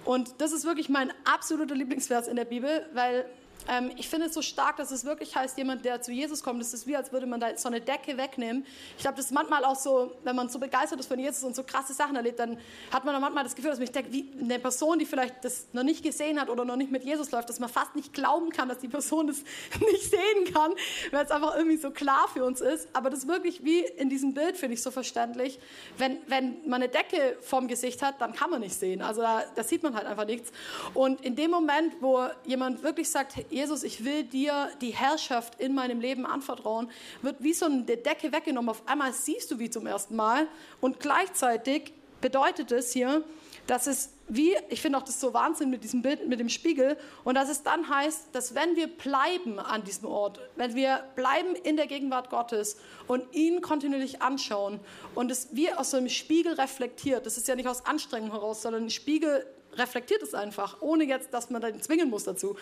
[0.05, 3.25] Und das ist wirklich mein absoluter Lieblingsvers in der Bibel, weil
[3.67, 6.61] ähm, ich finde es so stark, dass es wirklich heißt, jemand, der zu Jesus kommt,
[6.61, 8.65] das ist wie, als würde man da so eine Decke wegnehmen.
[8.97, 11.55] Ich glaube, das ist manchmal auch so, wenn man so begeistert ist von Jesus und
[11.55, 12.57] so krasse Sachen erlebt, dann
[12.91, 15.67] hat man manchmal das Gefühl, dass man sich denkt, wie eine Person, die vielleicht das
[15.73, 18.49] noch nicht gesehen hat oder noch nicht mit Jesus läuft, dass man fast nicht glauben
[18.49, 19.37] kann, dass die Person das
[19.79, 20.73] nicht sehen kann,
[21.11, 22.87] weil es einfach irgendwie so klar für uns ist.
[22.93, 25.59] Aber das ist wirklich wie in diesem Bild, finde ich so verständlich.
[25.97, 29.01] Wenn, wenn man eine Decke vorm Gesicht hat, dann kann man nicht sehen.
[29.01, 30.51] Also da, da sieht man halt einfach nichts.
[30.93, 35.75] Und in dem Moment, wo jemand wirklich sagt, Jesus, ich will dir die Herrschaft in
[35.75, 36.89] meinem Leben anvertrauen,
[37.21, 38.69] wird wie so eine Decke weggenommen.
[38.69, 40.47] Auf einmal siehst du wie zum ersten Mal
[40.79, 43.23] und gleichzeitig bedeutet es hier,
[43.67, 46.97] dass es wie, ich finde auch das so Wahnsinn mit diesem Bild, mit dem Spiegel,
[47.25, 51.55] und dass es dann heißt, dass wenn wir bleiben an diesem Ort, wenn wir bleiben
[51.55, 54.79] in der Gegenwart Gottes und ihn kontinuierlich anschauen
[55.15, 58.61] und es wie aus so einem Spiegel reflektiert, das ist ja nicht aus Anstrengung heraus,
[58.61, 59.45] sondern ein Spiegel
[59.77, 62.55] reflektiert es einfach, ohne jetzt, dass man dann zwingen muss dazu,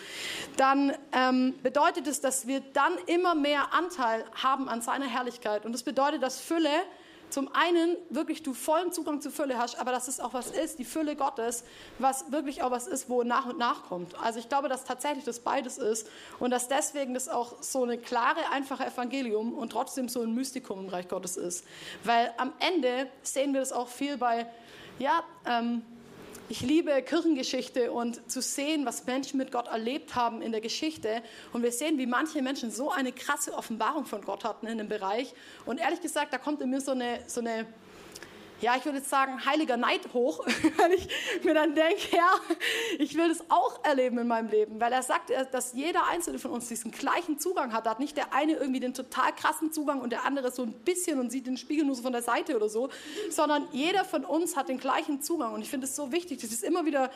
[0.56, 5.64] dann ähm, bedeutet es, dass wir dann immer mehr Anteil haben an seiner Herrlichkeit.
[5.64, 6.70] Und das bedeutet, dass Fülle
[7.30, 10.78] zum einen wirklich du vollen Zugang zur Fülle hast, aber dass es auch was ist,
[10.78, 11.64] die Fülle Gottes,
[11.98, 14.20] was wirklich auch was ist, wo nach und nach kommt.
[14.20, 17.98] Also ich glaube, dass tatsächlich das beides ist und dass deswegen das auch so eine
[17.98, 21.64] klare, einfache Evangelium und trotzdem so ein Mystikum im Reich Gottes ist.
[22.04, 24.46] Weil am Ende sehen wir das auch viel bei,
[24.98, 25.82] ja, ähm,
[26.50, 31.22] ich liebe Kirchengeschichte und zu sehen, was Menschen mit Gott erlebt haben in der Geschichte.
[31.52, 34.88] Und wir sehen, wie manche Menschen so eine krasse Offenbarung von Gott hatten in dem
[34.88, 35.32] Bereich.
[35.64, 37.66] Und ehrlich gesagt, da kommt in mir so eine, so eine
[38.60, 40.44] ja, ich würde jetzt sagen, heiliger Neid hoch,
[40.76, 41.08] weil ich
[41.44, 42.30] mir dann denke, ja,
[42.98, 46.50] ich will das auch erleben in meinem Leben, weil er sagt, dass jeder einzelne von
[46.50, 47.86] uns diesen gleichen Zugang hat.
[47.86, 50.72] Da hat nicht der eine irgendwie den total krassen Zugang und der andere so ein
[50.72, 52.90] bisschen und sieht den Spiegel nur so von der Seite oder so,
[53.30, 56.50] sondern jeder von uns hat den gleichen Zugang und ich finde es so wichtig, das
[56.50, 57.10] ist immer wieder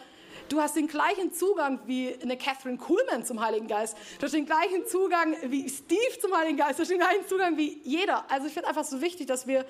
[0.49, 3.97] Du hast den gleichen Zugang wie eine Catherine Kuhlman zum Heiligen Geist.
[4.19, 6.79] Du hast den gleichen Zugang wie Steve zum Heiligen Geist.
[6.79, 8.31] Du hast den gleichen Zugang wie jeder.
[8.31, 9.65] Also ich finde einfach so wichtig, dass wir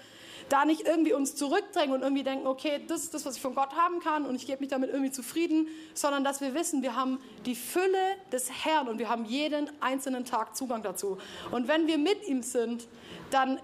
[0.48, 3.54] da nicht irgendwie uns zurückdrängen und irgendwie denken, okay, das ist das, was ich von
[3.54, 6.96] Gott haben kann und ich gebe mich damit irgendwie zufrieden, sondern dass wir wissen, wir
[6.96, 11.18] haben die Fülle des Herrn und wir haben jeden einzelnen Tag Zugang dazu.
[11.50, 12.86] Und wenn wir mit ihm sind,
[13.30, 13.58] dann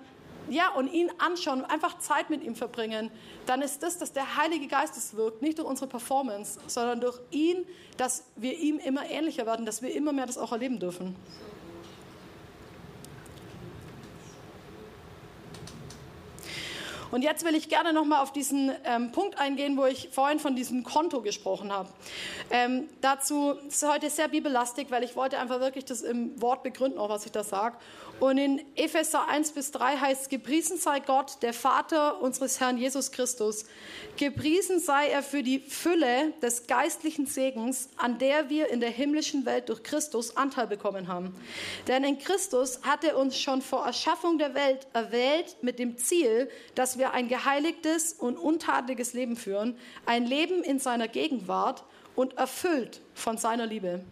[0.48, 3.10] ja, und ihn anschauen, einfach Zeit mit ihm verbringen,
[3.46, 7.20] dann ist das, dass der Heilige Geist es wirkt, nicht durch unsere Performance, sondern durch
[7.30, 7.64] ihn,
[7.96, 11.14] dass wir ihm immer ähnlicher werden, dass wir immer mehr das auch erleben dürfen.
[17.10, 20.54] Und jetzt will ich gerne nochmal auf diesen ähm, Punkt eingehen, wo ich vorhin von
[20.54, 21.88] diesem Konto gesprochen habe.
[22.50, 26.98] Ähm, dazu ist heute sehr bibellastig, weil ich wollte einfach wirklich das im Wort begründen,
[26.98, 27.76] auch was ich da sage.
[28.20, 33.12] Und in Epheser 1 bis 3 heißt, gepriesen sei Gott, der Vater unseres Herrn Jesus
[33.12, 33.64] Christus.
[34.18, 39.46] Gepriesen sei er für die Fülle des geistlichen Segens, an der wir in der himmlischen
[39.46, 41.34] Welt durch Christus Anteil bekommen haben.
[41.88, 46.50] Denn in Christus hat er uns schon vor Erschaffung der Welt erwählt mit dem Ziel,
[46.74, 51.84] dass wir ein geheiligtes und untadeliges Leben führen, ein Leben in seiner Gegenwart
[52.16, 54.04] und erfüllt von seiner Liebe.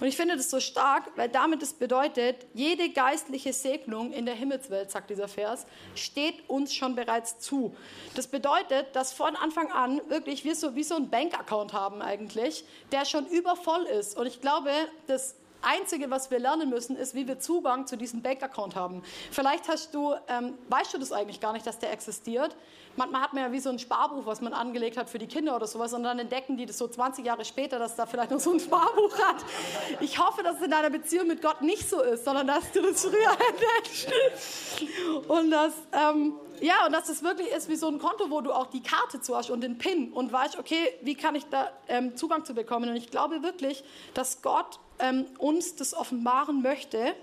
[0.00, 4.34] Und ich finde das so stark, weil damit es bedeutet, jede geistliche Segnung in der
[4.34, 7.74] Himmelswelt, sagt dieser Vers, steht uns schon bereits zu.
[8.14, 12.64] Das bedeutet, dass von Anfang an wirklich wir so wie so ein Bankaccount haben eigentlich,
[12.92, 14.16] der schon übervoll ist.
[14.16, 14.70] Und ich glaube,
[15.06, 19.02] dass Einzige, was wir lernen müssen, ist, wie wir Zugang zu diesem Bankaccount haben.
[19.30, 22.54] Vielleicht hast du, ähm, weißt du das eigentlich gar nicht, dass der existiert.
[22.98, 25.54] Manchmal hat man ja wie so ein Sparbuch, was man angelegt hat für die Kinder
[25.54, 28.40] oder sowas, und dann entdecken die das so 20 Jahre später, dass da vielleicht noch
[28.40, 29.36] so ein Sparbuch hat.
[30.00, 32.82] Ich hoffe, dass es in deiner Beziehung mit Gott nicht so ist, sondern dass du
[32.82, 33.12] das früher
[33.50, 34.12] entdeckst.
[35.28, 38.52] Und dass, ähm, ja, und dass es wirklich ist wie so ein Konto, wo du
[38.52, 41.70] auch die Karte zu hast und den PIN und weißt, okay, wie kann ich da
[41.86, 42.90] ähm, Zugang zu bekommen?
[42.90, 43.84] Und ich glaube wirklich,
[44.14, 47.14] dass Gott ähm, uns das offenbaren möchte.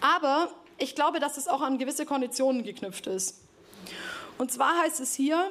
[0.00, 3.43] Aber ich glaube, dass es auch an gewisse Konditionen geknüpft ist.
[4.38, 5.50] Und zwar heißt es hier,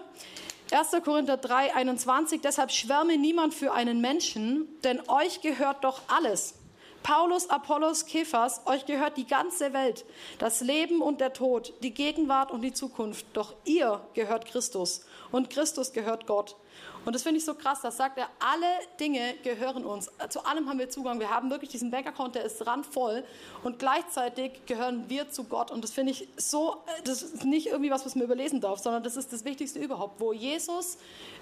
[0.72, 1.04] 1.
[1.04, 6.56] Korinther 3, 21, deshalb schwärme niemand für einen Menschen, denn euch gehört doch alles.
[7.04, 10.06] Paulus, Apollos, Kephas, euch gehört die ganze Welt,
[10.40, 13.26] das Leben und der Tod, die Gegenwart und die Zukunft.
[13.34, 16.56] Doch ihr gehört Christus und Christus gehört Gott.
[17.06, 18.66] Und das finde ich so krass, das sagt er, alle
[19.00, 20.10] Dinge gehören uns.
[20.30, 21.20] Zu allem haben wir Zugang.
[21.20, 23.24] Wir haben wirklich diesen Bankaccount, der ist randvoll
[23.64, 25.72] und gleichzeitig gehören wir zu Gott.
[25.72, 29.04] Und das finde ich so, das ist nicht irgendwie was, was man überlesen darf, sondern
[29.04, 30.20] das ist das Wichtigste überhaupt.
[30.20, 30.98] Wo Jesus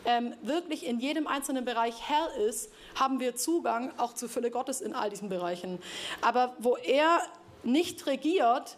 [0.06, 4.82] ähm, wirklich in jedem einzelnen Bereich Herr ist, haben wir Zugang auch zur Fülle Gottes
[4.82, 5.80] in all diesen Bereichen.
[6.22, 7.22] Aber wo er
[7.64, 8.78] nicht regiert,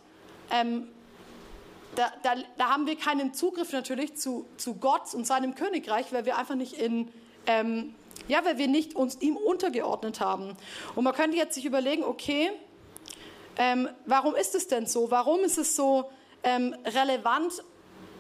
[0.52, 0.90] ähm,
[1.96, 6.26] da, da, da, haben wir keinen Zugriff natürlich zu, zu Gott und seinem Königreich, weil
[6.26, 7.12] wir einfach nicht in,
[7.48, 7.96] ähm,
[8.28, 10.56] ja, weil wir nicht uns ihm untergeordnet haben.
[10.96, 12.52] Und man könnte jetzt sich überlegen, okay,
[13.58, 15.12] ähm, warum ist es denn so?
[15.12, 16.10] Warum ist es so
[16.44, 17.64] ähm, relevant,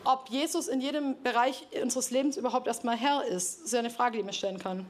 [0.04, 3.60] ob Jesus in jedem Bereich unseres Lebens überhaupt erstmal Herr ist?
[3.60, 4.86] Das ist ja eine Frage, die man stellen kann.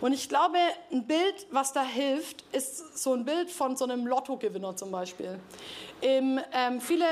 [0.00, 0.56] Und ich glaube,
[0.90, 5.38] ein Bild, was da hilft, ist so ein Bild von so einem Lottogewinner zum Beispiel.
[6.00, 7.04] Im, ähm, viele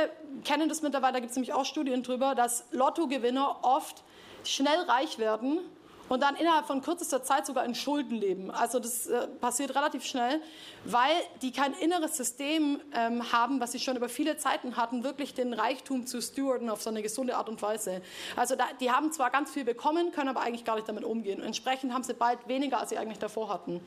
[0.44, 4.02] kennen das mittlerweile, da gibt es nämlich auch Studien drüber, dass Lottogewinner oft
[4.44, 5.58] schnell reich werden
[6.08, 8.50] und dann innerhalb von kürzester Zeit sogar in Schulden leben.
[8.50, 10.40] Also das äh, passiert relativ schnell,
[10.84, 15.34] weil die kein inneres System ähm, haben, was sie schon über viele Zeiten hatten, wirklich
[15.34, 18.02] den Reichtum zu stewarden auf so eine gesunde Art und Weise.
[18.36, 21.42] Also da, die haben zwar ganz viel bekommen, können aber eigentlich gar nicht damit umgehen.
[21.42, 23.80] Entsprechend haben sie bald weniger, als sie eigentlich davor hatten.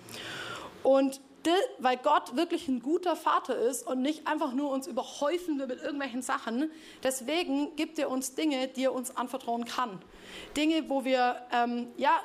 [0.84, 1.22] Und
[1.80, 5.82] weil Gott wirklich ein guter Vater ist und nicht einfach nur uns überhäufen will mit
[5.82, 6.72] irgendwelchen Sachen.
[7.04, 10.02] Deswegen gibt er uns Dinge, die er uns anvertrauen kann.
[10.56, 12.20] Dinge, wo wir, ähm, ja,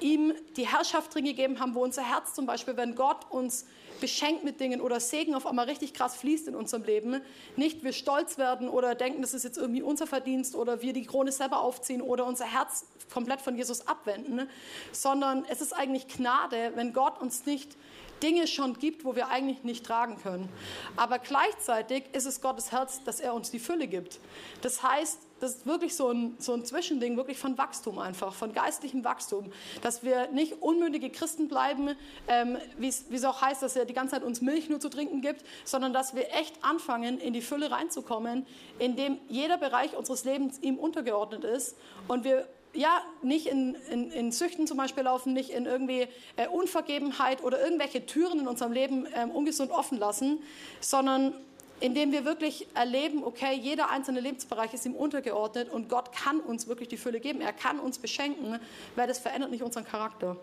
[0.00, 3.66] ihm die Herrschaft drin gegeben haben, wo unser Herz zum Beispiel, wenn Gott uns
[4.00, 7.22] beschenkt mit Dingen oder Segen auf einmal richtig krass fließt in unserem Leben,
[7.56, 11.06] nicht wir stolz werden oder denken, das ist jetzt irgendwie unser Verdienst oder wir die
[11.06, 14.48] Krone selber aufziehen oder unser Herz komplett von Jesus abwenden,
[14.92, 17.76] sondern es ist eigentlich Gnade, wenn Gott uns nicht
[18.22, 20.48] Dinge schon gibt, wo wir eigentlich nicht tragen können.
[20.96, 24.20] Aber gleichzeitig ist es Gottes Herz, dass er uns die Fülle gibt.
[24.62, 28.52] Das heißt, das ist wirklich so ein, so ein Zwischending, wirklich von Wachstum einfach, von
[28.54, 29.52] geistlichem Wachstum.
[29.82, 31.94] Dass wir nicht unmündige Christen bleiben,
[32.26, 35.20] ähm, wie es auch heißt, dass er die ganze Zeit uns Milch nur zu trinken
[35.20, 38.46] gibt, sondern dass wir echt anfangen, in die Fülle reinzukommen,
[38.78, 41.76] indem jeder Bereich unseres Lebens ihm untergeordnet ist
[42.08, 46.48] und wir ja, nicht in, in, in Süchten zum Beispiel laufen, nicht in irgendwie äh,
[46.48, 50.42] Unvergebenheit oder irgendwelche Türen in unserem Leben äh, ungesund offen lassen,
[50.80, 51.34] sondern
[51.80, 56.68] indem wir wirklich erleben, okay, jeder einzelne Lebensbereich ist ihm untergeordnet und Gott kann uns
[56.68, 57.40] wirklich die Fülle geben.
[57.40, 58.58] Er kann uns beschenken,
[58.94, 60.36] weil das verändert nicht unseren Charakter.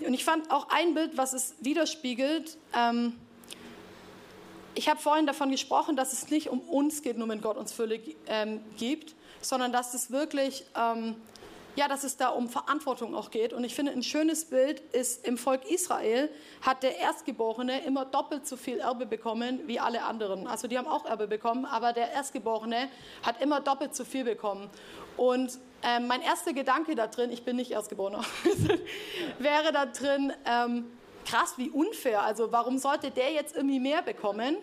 [0.00, 2.58] Und ich fand auch ein Bild, was es widerspiegelt.
[2.74, 3.18] Ähm,
[4.74, 7.72] ich habe vorhin davon gesprochen, dass es nicht um uns geht, nur wenn Gott uns
[7.72, 11.16] Fülle ähm, gibt, sondern dass es wirklich ähm,
[11.76, 13.52] ja, dass es da um Verantwortung auch geht.
[13.52, 16.30] Und ich finde, ein schönes Bild ist, im Volk Israel
[16.62, 20.46] hat der Erstgeborene immer doppelt so viel Erbe bekommen wie alle anderen.
[20.46, 22.88] Also die haben auch Erbe bekommen, aber der Erstgeborene
[23.22, 24.70] hat immer doppelt so viel bekommen.
[25.18, 28.24] Und äh, mein erster Gedanke da drin, ich bin nicht Erstgeborener,
[29.38, 30.86] wäre da drin, ähm,
[31.24, 32.22] krass, wie unfair.
[32.22, 34.56] Also warum sollte der jetzt irgendwie mehr bekommen?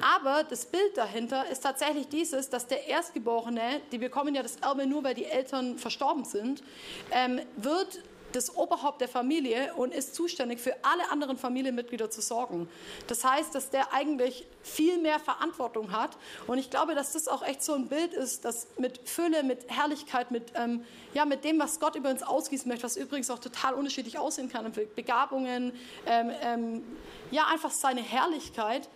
[0.00, 4.86] Aber das Bild dahinter ist tatsächlich dieses, dass der Erstgeborene, die bekommen ja das Erbe
[4.86, 6.62] nur, weil die Eltern verstorben sind,
[7.10, 8.00] ähm, wird
[8.36, 12.68] das Oberhaupt der Familie und ist zuständig für alle anderen Familienmitglieder zu sorgen.
[13.06, 16.16] Das heißt, dass der eigentlich viel mehr Verantwortung hat.
[16.46, 19.68] Und ich glaube, dass das auch echt so ein Bild ist, das mit Fülle, mit
[19.68, 23.38] Herrlichkeit, mit, ähm, ja, mit dem, was Gott über uns ausgießen möchte, was übrigens auch
[23.38, 25.72] total unterschiedlich aussehen kann, Begabungen,
[26.06, 26.84] ähm, ähm,
[27.30, 28.88] ja, einfach seine Herrlichkeit.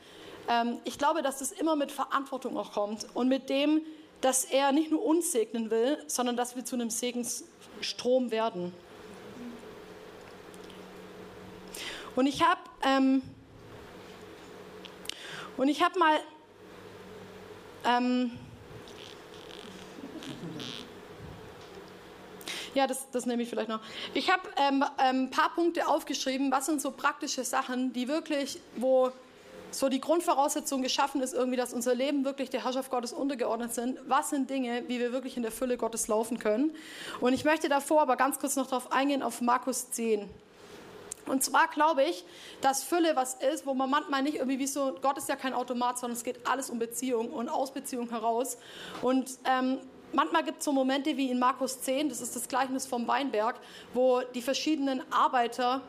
[0.48, 3.80] Ähm, ich glaube, dass das immer mit Verantwortung auch kommt und mit dem,
[4.20, 8.74] dass er nicht nur uns segnen will, sondern dass wir zu einem Segensstrom werden.
[12.20, 13.22] Und ich habe ähm,
[15.56, 16.20] und ich habe mal
[17.82, 18.32] ähm,
[22.74, 23.80] ja, das, das nehme ich vielleicht noch.
[24.12, 28.60] Ich habe ähm, ein ähm, paar Punkte aufgeschrieben, was sind so praktische Sachen, die wirklich,
[28.76, 29.12] wo
[29.70, 33.98] so die Grundvoraussetzung geschaffen ist, irgendwie, dass unser Leben wirklich der Herrschaft Gottes untergeordnet sind.
[34.08, 36.76] Was sind Dinge, wie wir wirklich in der Fülle Gottes laufen können?
[37.22, 40.28] Und ich möchte davor aber ganz kurz noch darauf eingehen, auf Markus 10.
[41.30, 42.24] Und zwar glaube ich,
[42.60, 45.54] dass Fülle was ist, wo man manchmal nicht irgendwie wie so, Gott ist ja kein
[45.54, 48.58] Automat, sondern es geht alles um Beziehung und aus Beziehung heraus.
[49.00, 49.78] Und ähm,
[50.12, 53.56] manchmal gibt es so Momente wie in Markus 10, das ist das Gleichnis vom Weinberg,
[53.94, 55.82] wo die verschiedenen Arbeiter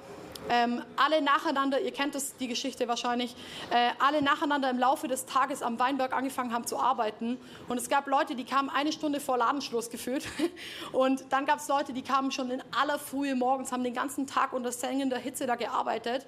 [0.49, 3.35] ähm, alle nacheinander, ihr kennt das, die Geschichte wahrscheinlich,
[3.69, 7.37] äh, alle nacheinander im Laufe des Tages am Weinberg angefangen haben zu arbeiten.
[7.67, 10.25] Und es gab Leute, die kamen eine Stunde vor Ladenschluss gefühlt.
[10.91, 14.27] Und dann gab es Leute, die kamen schon in aller Frühe morgens, haben den ganzen
[14.27, 16.25] Tag unter sengender Hitze da gearbeitet.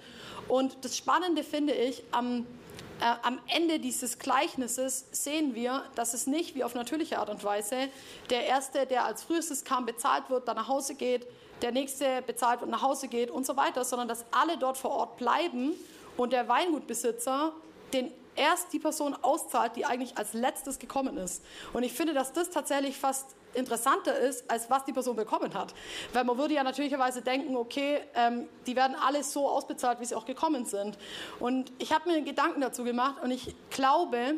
[0.48, 2.46] Und das Spannende finde ich, am
[3.04, 7.44] äh, am Ende dieses Gleichnisses sehen wir, dass es nicht wie auf natürliche Art und
[7.44, 7.90] Weise
[8.30, 11.28] der Erste, der als frühestes kam, bezahlt wird, dann nach Hause geht,
[11.64, 14.92] der Nächste bezahlt und nach Hause geht und so weiter, sondern dass alle dort vor
[14.92, 15.74] Ort bleiben
[16.18, 17.54] und der Weingutbesitzer
[17.94, 21.44] den erst die Person auszahlt, die eigentlich als letztes gekommen ist.
[21.72, 25.74] Und ich finde, dass das tatsächlich fast interessanter ist, als was die Person bekommen hat.
[26.12, 30.16] Weil man würde ja natürlicherweise denken, okay, ähm, die werden alle so ausbezahlt, wie sie
[30.16, 30.98] auch gekommen sind.
[31.40, 34.36] Und ich habe mir Gedanken dazu gemacht und ich glaube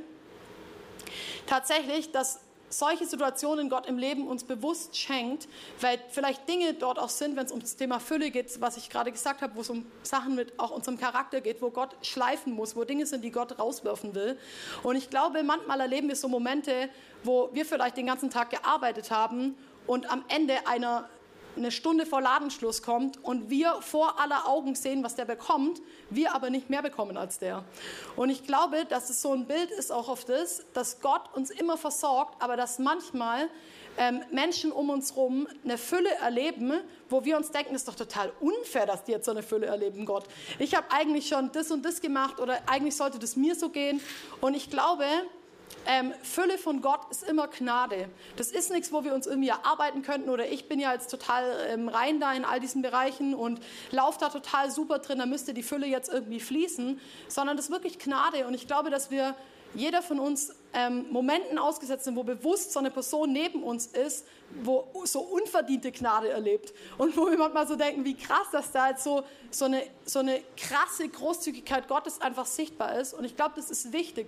[1.48, 5.47] tatsächlich, dass solche Situationen Gott im Leben uns bewusst schenkt,
[5.82, 8.89] weil vielleicht Dinge dort auch sind, wenn es um das Thema Fülle geht, was ich
[8.89, 12.54] gerade gesagt habe, wo es um Sachen mit auch unserem Charakter geht, wo Gott schleifen
[12.54, 14.38] muss, wo Dinge sind, die Gott rauswerfen will.
[14.84, 16.89] Und ich glaube, manchmal erleben wir so Momente,
[17.23, 19.56] wo wir vielleicht den ganzen Tag gearbeitet haben
[19.88, 21.10] und am Ende einer
[21.56, 26.36] eine Stunde vor Ladenschluss kommt und wir vor aller Augen sehen, was der bekommt, wir
[26.36, 27.63] aber nicht mehr bekommen als der.
[28.15, 31.50] Und ich glaube, dass es so ein Bild ist auch auf das, dass Gott uns
[31.50, 33.50] immer versorgt, aber dass manchmal
[33.98, 36.74] ähm, Menschen um uns herum eine Fülle erleben,
[37.10, 39.68] wo wir uns denken, es ist doch total unfair, dass die jetzt so eine Fülle
[39.68, 40.26] erleben, Gott.
[40.60, 44.02] Ich habe eigentlich schon das und das gemacht oder eigentlich sollte das mir so gehen.
[44.41, 45.06] Und ich glaube,
[45.88, 48.10] ähm, Fülle von Gott ist immer Gnade.
[48.38, 51.43] Das ist nichts, wo wir uns irgendwie erarbeiten könnten oder ich bin ja jetzt total
[51.69, 53.60] ähm, rein da in all diesen Bereichen und
[53.91, 57.71] laufe da total super drin, da müsste die Fülle jetzt irgendwie fließen, sondern das ist
[57.71, 59.36] wirklich Gnade und ich glaube, dass wir
[59.76, 64.26] jeder von uns ähm, Momenten ausgesetzt sind, wo bewusst so eine Person neben uns ist,
[64.64, 66.74] wo so unverdiente Gnade erlebt.
[66.98, 70.20] Und wo wir manchmal so denken, wie krass, dass da jetzt so, so, eine, so
[70.20, 73.13] eine krasse Großzügigkeit Gottes einfach sichtbar ist.
[73.13, 74.28] Und ich glaube, das ist wichtig,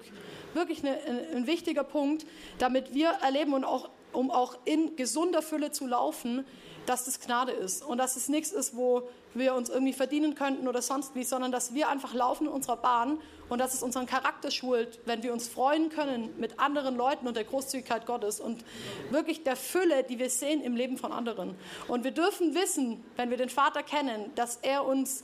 [0.53, 2.25] wirklich eine, ein, ein wichtiger Punkt,
[2.59, 6.45] damit wir erleben und auch, um auch in gesunder Fülle zu laufen,
[6.87, 10.67] dass das Gnade ist und dass es nichts ist, wo wir uns irgendwie verdienen könnten
[10.67, 13.19] oder sonst wie, sondern dass wir einfach laufen in unserer Bahn
[13.49, 17.35] und dass es unseren Charakter schult, wenn wir uns freuen können mit anderen Leuten und
[17.35, 18.63] der Großzügigkeit Gottes und
[19.11, 21.55] wirklich der Fülle, die wir sehen im Leben von anderen.
[21.87, 25.23] Und wir dürfen wissen, wenn wir den Vater kennen, dass er uns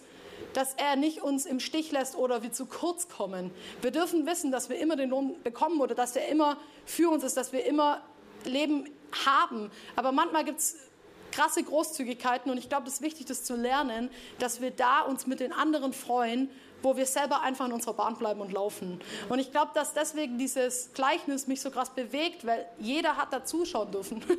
[0.53, 3.49] dass er nicht uns im Stich lässt oder wir zu kurz kommen.
[3.81, 7.23] Wir dürfen wissen, dass wir immer den Lohn bekommen oder dass er immer für uns
[7.23, 8.01] ist, dass wir immer
[8.43, 8.89] Leben
[9.25, 9.71] haben.
[9.95, 10.75] Aber manchmal gibt es
[11.33, 14.09] krasse Großzügigkeiten und ich glaube, es ist wichtig, das zu lernen,
[14.39, 16.49] dass wir da uns mit den anderen freuen,
[16.83, 18.99] wo wir selber einfach in unserer Bahn bleiben und laufen.
[19.29, 23.43] Und ich glaube, dass deswegen dieses Gleichnis mich so krass bewegt, weil jeder hat da
[23.43, 24.23] zuschauen dürfen.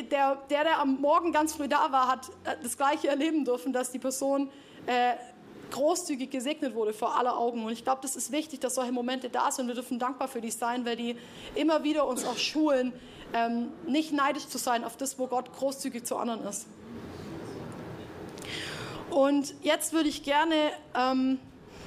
[0.00, 2.30] Der, der, der am Morgen ganz früh da war, hat
[2.62, 4.50] das Gleiche erleben dürfen, dass die Person
[4.86, 5.14] äh,
[5.70, 7.64] großzügig gesegnet wurde vor aller Augen.
[7.64, 10.40] Und ich glaube, das ist wichtig, dass solche Momente da sind wir dürfen dankbar für
[10.40, 11.16] die sein, weil die
[11.54, 12.92] immer wieder uns auch schulen,
[13.34, 16.66] ähm, nicht neidisch zu sein auf das, wo Gott großzügig zu anderen ist.
[19.10, 20.54] Und jetzt würde ich gerne
[20.94, 21.38] ähm,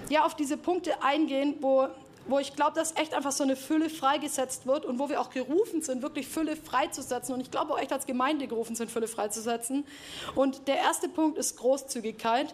[0.09, 1.87] ja, auf diese Punkte eingehen, wo,
[2.27, 5.29] wo ich glaube, dass echt einfach so eine Fülle freigesetzt wird und wo wir auch
[5.29, 7.33] gerufen sind, wirklich Fülle freizusetzen.
[7.33, 9.85] Und ich glaube auch echt als Gemeinde gerufen sind, Fülle freizusetzen.
[10.35, 12.53] Und der erste Punkt ist Großzügigkeit.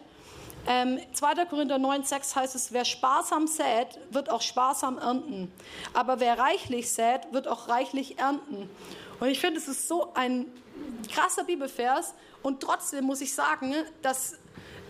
[0.67, 1.45] Ähm, 2.
[1.45, 5.51] Korinther 9, 6 heißt es, wer sparsam sät, wird auch sparsam ernten.
[5.93, 8.69] Aber wer reichlich sät, wird auch reichlich ernten.
[9.19, 10.45] Und ich finde, es ist so ein
[11.11, 12.13] krasser Bibelvers.
[12.43, 14.37] Und trotzdem muss ich sagen, dass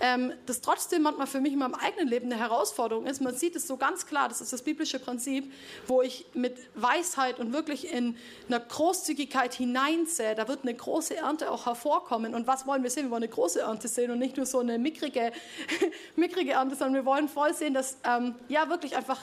[0.01, 3.21] ähm, das trotzdem manchmal für mich in meinem eigenen Leben eine Herausforderung ist.
[3.21, 5.51] Man sieht es so ganz klar, das ist das biblische Prinzip,
[5.87, 8.15] wo ich mit Weisheit und wirklich in
[8.47, 10.35] einer Großzügigkeit hineinsehe.
[10.35, 12.35] Da wird eine große Ernte auch hervorkommen.
[12.35, 13.05] Und was wollen wir sehen?
[13.05, 15.31] Wir wollen eine große Ernte sehen und nicht nur so eine mickrige,
[16.15, 19.19] mickrige Ernte, sondern wir wollen voll sehen, dass ähm, ja wirklich einfach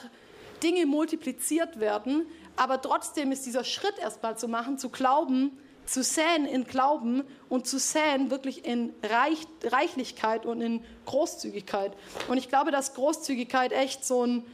[0.61, 2.25] Dinge multipliziert werden.
[2.57, 7.67] Aber trotzdem ist dieser Schritt erstmal zu machen, zu glauben, zu säen in Glauben und
[7.67, 11.93] zu säen wirklich in Reich, Reichlichkeit und in Großzügigkeit.
[12.27, 14.45] Und ich glaube, dass Großzügigkeit echt so ein,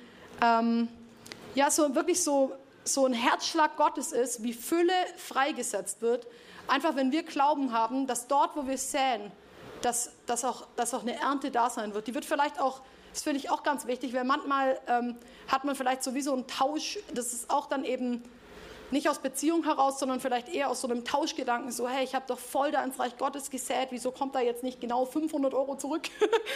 [0.41, 0.87] ähm,
[1.55, 2.51] ja, so wirklich so,
[2.83, 6.27] so ein Herzschlag Gottes ist, wie Fülle freigesetzt wird.
[6.67, 9.31] Einfach, wenn wir Glauben haben, dass dort, wo wir säen,
[9.81, 12.07] dass, dass, auch, dass auch eine Ernte da sein wird.
[12.07, 12.81] Die wird vielleicht auch
[13.13, 15.17] das finde ich auch ganz wichtig, weil manchmal ähm,
[15.47, 18.23] hat man vielleicht sowieso einen Tausch, das ist auch dann eben
[18.91, 22.25] nicht aus Beziehung heraus, sondern vielleicht eher aus so einem Tauschgedanken, so hey, ich habe
[22.27, 25.75] doch voll da ins Reich Gottes gesät, wieso kommt da jetzt nicht genau 500 Euro
[25.77, 26.03] zurück?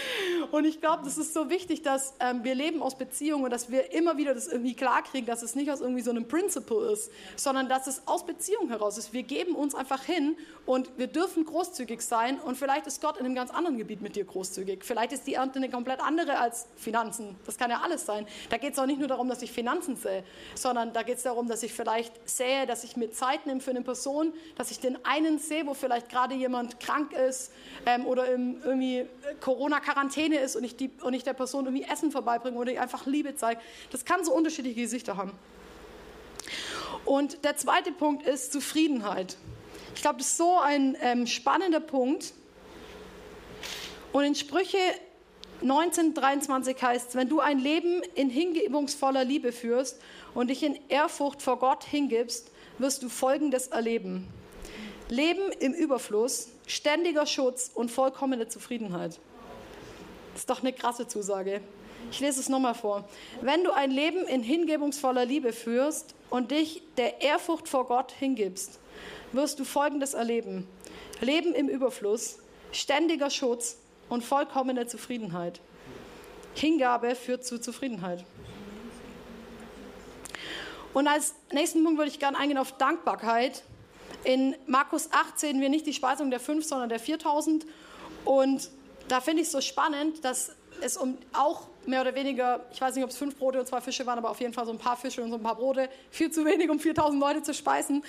[0.51, 3.71] und ich glaube, das ist so wichtig, dass ähm, wir leben aus Beziehungen und dass
[3.71, 7.11] wir immer wieder das irgendwie klarkriegen, dass es nicht aus irgendwie so einem Principle ist,
[7.35, 9.13] sondern dass es aus Beziehung heraus ist.
[9.13, 13.25] Wir geben uns einfach hin und wir dürfen großzügig sein und vielleicht ist Gott in
[13.25, 14.83] einem ganz anderen Gebiet mit dir großzügig.
[14.83, 17.35] Vielleicht ist die Ernte eine komplett andere als Finanzen.
[17.45, 18.27] Das kann ja alles sein.
[18.49, 20.23] Da geht es auch nicht nur darum, dass ich Finanzen sehe,
[20.55, 23.71] sondern da geht es darum, dass ich vielleicht sähe, dass ich mir Zeit nehme für
[23.71, 27.51] eine Person, dass ich den einen sehe, wo vielleicht gerade jemand krank ist
[27.85, 29.05] ähm, oder im, irgendwie
[29.41, 33.05] Corona-Quarantäne ist und ich, die, und ich der Person irgendwie Essen vorbeibringe oder ihr einfach
[33.05, 33.61] Liebe zeige.
[33.91, 35.31] Das kann so unterschiedliche Gesichter haben.
[37.05, 39.37] Und der zweite Punkt ist Zufriedenheit.
[39.95, 42.33] Ich glaube, das ist so ein ähm, spannender Punkt.
[44.11, 44.77] Und in Sprüche
[45.61, 49.99] 1923 heißt es, wenn du ein Leben in hingebungsvoller Liebe führst
[50.35, 54.27] und dich in Ehrfurcht vor Gott hingibst, wirst du Folgendes erleben.
[55.09, 59.19] Leben im Überfluss, ständiger Schutz und vollkommene Zufriedenheit.
[60.33, 61.61] Das ist doch eine krasse Zusage.
[62.11, 63.07] Ich lese es nochmal vor.
[63.41, 68.79] Wenn du ein Leben in hingebungsvoller Liebe führst und dich der Ehrfurcht vor Gott hingibst,
[69.31, 70.67] wirst du Folgendes erleben.
[71.21, 72.39] Leben im Überfluss,
[72.71, 73.77] ständiger Schutz
[74.09, 75.61] und vollkommene Zufriedenheit.
[76.53, 78.25] Hingabe führt zu Zufriedenheit.
[80.95, 83.63] Und als nächsten Punkt würde ich gerne eingehen auf Dankbarkeit.
[84.23, 87.65] In Markus 8 sehen wir nicht die Speisung der 5, sondern der 4000.
[88.23, 88.69] Und
[89.09, 92.95] da finde ich es so spannend, dass es um auch mehr oder weniger, ich weiß
[92.95, 94.77] nicht, ob es fünf Brote und zwei Fische waren, aber auf jeden Fall so ein
[94.77, 98.01] paar Fische und so ein paar Brote, viel zu wenig, um 4000 Leute zu speisen.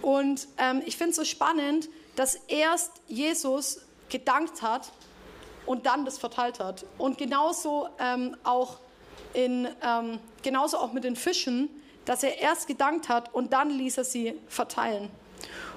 [0.00, 4.92] Und ähm, ich finde es so spannend, dass erst Jesus gedankt hat
[5.66, 6.86] und dann das verteilt hat.
[6.96, 8.78] Und genauso ähm, auch
[9.34, 11.68] in, ähm, genauso auch mit den Fischen,
[12.04, 15.10] dass er erst gedankt hat und dann ließ er sie verteilen.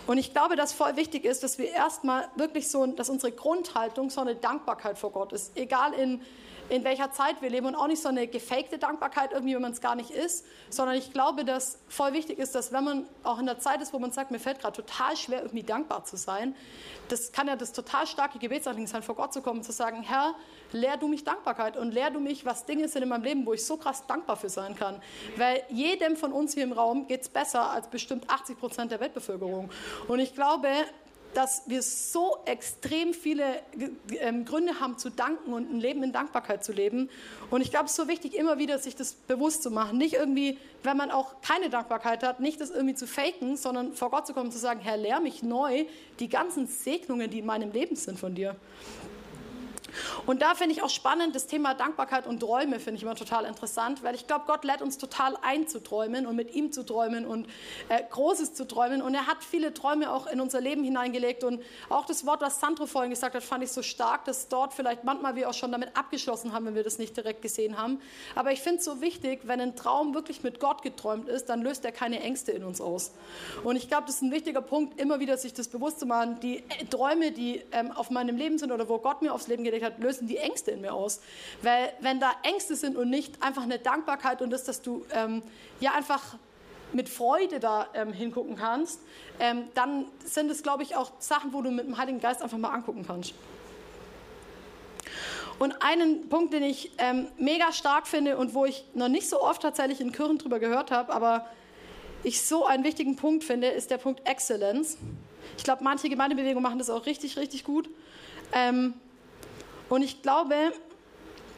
[0.06, 4.10] Und ich glaube, dass voll wichtig ist, dass wir erstmal wirklich so, dass unsere Grundhaltung
[4.10, 5.56] so eine Dankbarkeit vor Gott ist.
[5.56, 6.22] Egal in
[6.70, 9.72] in welcher Zeit wir leben und auch nicht so eine gefakte Dankbarkeit irgendwie, wenn man
[9.72, 13.40] es gar nicht ist, sondern ich glaube, dass voll wichtig ist, dass wenn man auch
[13.40, 16.18] in der Zeit ist, wo man sagt, mir fällt gerade total schwer, irgendwie dankbar zu
[16.18, 16.56] sein,
[17.10, 20.04] das kann ja das total starke Gebetsanliegen sein, vor Gott zu kommen und zu sagen,
[20.04, 20.36] Herr,
[20.72, 23.54] lehr du mich Dankbarkeit und lehr du mich, was Dinge sind in meinem Leben, wo
[23.54, 25.02] ich so krass dankbar für sein kann.
[25.38, 29.00] Weil jedem von uns hier im Raum geht es besser als bestimmt 80 Prozent der
[29.00, 29.70] Weltbevölkerung.
[30.08, 30.68] Und ich glaube,
[31.34, 33.44] dass wir so extrem viele
[34.20, 37.10] ähm, Gründe haben zu danken und ein Leben in Dankbarkeit zu leben.
[37.50, 39.98] Und ich glaube, es ist so wichtig, immer wieder sich das bewusst zu machen.
[39.98, 44.12] Nicht irgendwie, wenn man auch keine Dankbarkeit hat, nicht das irgendwie zu faken, sondern vor
[44.12, 45.86] Gott zu kommen und zu sagen, Herr, lehr mich neu
[46.20, 48.56] die ganzen Segnungen, die in meinem Leben sind von dir.
[50.26, 53.46] Und da finde ich auch spannend, das Thema Dankbarkeit und Träume finde ich immer total
[53.46, 56.84] interessant, weil ich glaube, Gott lädt uns total ein zu träumen und mit ihm zu
[56.84, 57.48] träumen und
[57.90, 59.02] äh, Großes zu träumen.
[59.02, 61.44] Und er hat viele Träume auch in unser Leben hineingelegt.
[61.44, 64.74] Und auch das Wort, was Sandro vorhin gesagt hat, fand ich so stark, dass dort
[64.74, 68.00] vielleicht manchmal wir auch schon damit abgeschlossen haben, wenn wir das nicht direkt gesehen haben.
[68.36, 71.62] Aber ich finde es so wichtig, wenn ein Traum wirklich mit Gott geträumt ist, dann
[71.62, 73.12] löst er keine Ängste in uns aus.
[73.64, 76.40] Und ich glaube, das ist ein wichtiger Punkt, immer wieder sich das bewusst zu machen.
[76.42, 79.83] Die Träume, die ähm, auf meinem Leben sind oder wo Gott mir aufs Leben gelegt
[79.84, 81.22] hat, lösen die Ängste in mir aus.
[81.62, 85.44] Weil wenn da Ängste sind und nicht einfach eine Dankbarkeit und das, dass du ähm,
[85.80, 86.36] ja einfach
[86.94, 89.00] mit Freude da ähm, hingucken kannst,
[89.40, 92.58] ähm, dann sind es, glaube ich, auch Sachen, wo du mit dem Heiligen Geist einfach
[92.58, 93.34] mal angucken kannst.
[95.60, 99.42] Und einen Punkt, den ich ähm, mega stark finde und wo ich noch nicht so
[99.42, 101.48] oft tatsächlich in Kirchen drüber gehört habe, aber
[102.24, 104.98] ich so einen wichtigen Punkt finde, ist der Punkt Exzellenz.
[105.58, 107.90] Ich glaube, manche Gemeindebewegungen machen das auch richtig, richtig gut.
[108.54, 108.94] Ähm,
[109.90, 110.56] und ich glaube,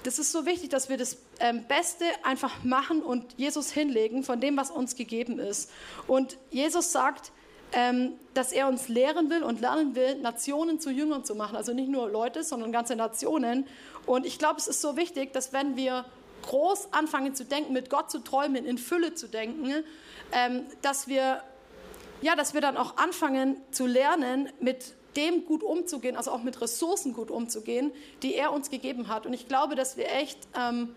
[0.03, 4.39] das ist so wichtig, dass wir das ähm, Beste einfach machen und Jesus hinlegen von
[4.39, 5.71] dem, was uns gegeben ist.
[6.07, 7.31] Und Jesus sagt,
[7.71, 11.55] ähm, dass er uns lehren will und lernen will, Nationen zu Jüngern zu machen.
[11.55, 13.65] Also nicht nur Leute, sondern ganze Nationen.
[14.05, 16.05] Und ich glaube, es ist so wichtig, dass wenn wir
[16.43, 19.83] groß anfangen zu denken, mit Gott zu träumen, in Fülle zu denken,
[20.31, 21.41] ähm, dass wir
[22.21, 26.61] ja, dass wir dann auch anfangen zu lernen, mit dem gut umzugehen, also auch mit
[26.61, 27.91] Ressourcen gut umzugehen,
[28.23, 29.25] die er uns gegeben hat.
[29.25, 30.95] Und ich glaube, dass wir echt, ähm,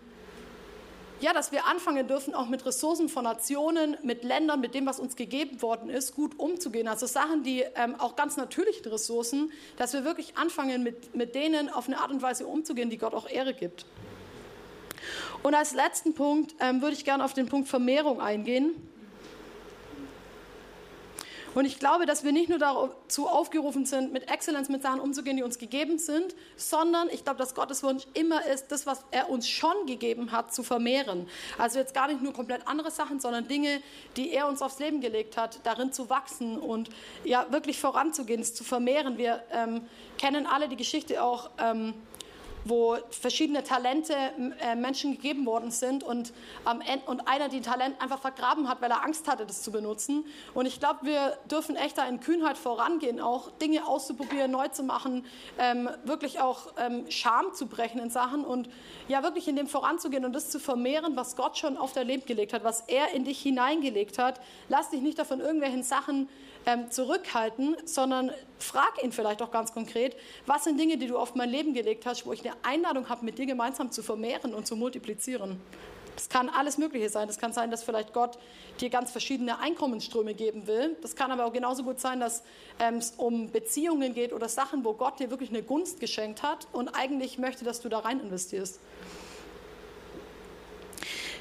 [1.21, 4.99] ja, dass wir anfangen dürfen, auch mit Ressourcen von Nationen, mit Ländern, mit dem, was
[4.99, 6.87] uns gegeben worden ist, gut umzugehen.
[6.87, 11.69] Also Sachen, die ähm, auch ganz natürliche Ressourcen, dass wir wirklich anfangen, mit, mit denen
[11.69, 13.85] auf eine Art und Weise umzugehen, die Gott auch Ehre gibt.
[15.43, 18.75] Und als letzten Punkt ähm, würde ich gerne auf den Punkt Vermehrung eingehen.
[21.59, 25.35] Und ich glaube, dass wir nicht nur dazu aufgerufen sind, mit Exzellenz mit Sachen umzugehen,
[25.35, 29.29] die uns gegeben sind, sondern ich glaube, dass Gottes Wunsch immer ist, das, was er
[29.29, 31.27] uns schon gegeben hat, zu vermehren.
[31.57, 33.81] Also jetzt gar nicht nur komplett andere Sachen, sondern Dinge,
[34.15, 36.91] die er uns aufs Leben gelegt hat, darin zu wachsen und
[37.25, 39.17] ja wirklich voranzugehen, es zu vermehren.
[39.17, 39.81] Wir ähm,
[40.17, 41.49] kennen alle die Geschichte auch.
[41.59, 41.93] Ähm,
[42.65, 44.13] wo verschiedene Talente
[44.61, 46.33] äh, Menschen gegeben worden sind und,
[46.69, 50.25] ähm, und einer die Talent einfach vergraben hat, weil er Angst hatte, das zu benutzen.
[50.53, 54.83] Und ich glaube, wir dürfen echt da in Kühnheit vorangehen, auch Dinge auszuprobieren, neu zu
[54.83, 55.25] machen,
[55.57, 58.69] ähm, wirklich auch ähm, Scham zu brechen in Sachen und
[59.07, 62.25] ja, wirklich in dem voranzugehen und das zu vermehren, was Gott schon auf dein Leben
[62.25, 64.39] gelegt hat, was er in dich hineingelegt hat.
[64.67, 66.29] Lass dich nicht davon irgendwelchen Sachen
[66.65, 71.35] ähm, zurückhalten, sondern frag ihn vielleicht auch ganz konkret, was sind Dinge, die du auf
[71.35, 74.67] mein Leben gelegt hast, wo ich eine Einladung habe, mit dir gemeinsam zu vermehren und
[74.67, 75.59] zu multiplizieren.
[76.19, 77.27] Das kann alles Mögliche sein.
[77.29, 78.37] Das kann sein, dass vielleicht Gott
[78.81, 80.97] dir ganz verschiedene Einkommensströme geben will.
[81.01, 82.43] Das kann aber auch genauso gut sein, dass
[82.77, 86.67] ähm, es um Beziehungen geht oder Sachen, wo Gott dir wirklich eine Gunst geschenkt hat
[86.73, 88.81] und eigentlich möchte, dass du da rein investierst.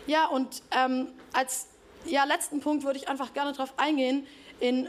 [0.07, 1.67] Ja, und ähm, als
[2.05, 4.29] ja, letzten Punkt würde ich einfach gerne darauf eingehen.
[4.61, 4.89] In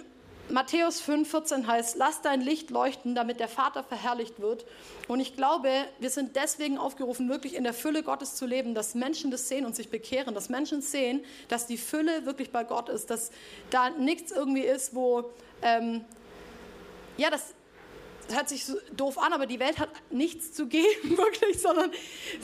[0.51, 4.65] Matthäus 5,14 heißt, lass dein Licht leuchten, damit der Vater verherrlicht wird.
[5.07, 5.69] Und ich glaube,
[5.99, 9.65] wir sind deswegen aufgerufen, wirklich in der Fülle Gottes zu leben, dass Menschen das sehen
[9.65, 13.31] und sich bekehren, dass Menschen sehen, dass die Fülle wirklich bei Gott ist, dass
[13.69, 15.29] da nichts irgendwie ist, wo,
[15.61, 16.03] ähm,
[17.17, 17.53] ja, das
[18.35, 21.91] hört sich so doof an, aber die Welt hat nichts zu geben, wirklich, sondern,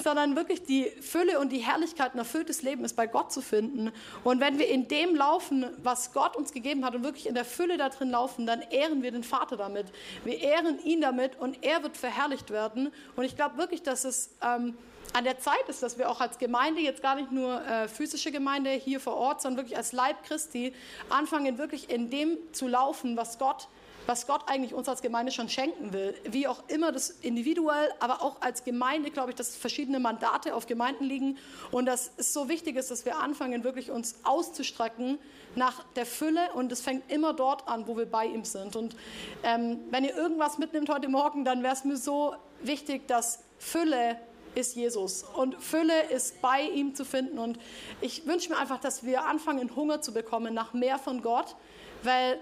[0.01, 3.91] sondern wirklich die Fülle und die Herrlichkeit, ein erfülltes Leben ist bei Gott zu finden.
[4.23, 7.45] Und wenn wir in dem laufen, was Gott uns gegeben hat und wirklich in der
[7.45, 9.87] Fülle da drin laufen, dann ehren wir den Vater damit.
[10.23, 12.91] Wir ehren ihn damit und er wird verherrlicht werden.
[13.15, 14.75] Und ich glaube wirklich, dass es ähm,
[15.15, 18.31] an der Zeit ist, dass wir auch als Gemeinde, jetzt gar nicht nur äh, physische
[18.31, 20.73] Gemeinde hier vor Ort, sondern wirklich als Leib Christi,
[21.09, 23.69] anfangen, wirklich in dem zu laufen, was Gott
[24.07, 26.15] was Gott eigentlich uns als Gemeinde schon schenken will.
[26.23, 30.67] Wie auch immer das individuell, aber auch als Gemeinde, glaube ich, dass verschiedene Mandate auf
[30.67, 31.37] Gemeinden liegen
[31.71, 35.17] und dass es so wichtig ist, dass wir anfangen, wirklich uns auszustrecken
[35.55, 38.75] nach der Fülle und es fängt immer dort an, wo wir bei ihm sind.
[38.75, 38.95] Und
[39.43, 44.19] ähm, wenn ihr irgendwas mitnimmt heute Morgen, dann wäre es mir so wichtig, dass Fülle
[44.55, 47.39] ist Jesus und Fülle ist bei ihm zu finden.
[47.39, 47.59] Und
[48.01, 51.55] ich wünsche mir einfach, dass wir anfangen, Hunger zu bekommen nach mehr von Gott,
[52.03, 52.39] weil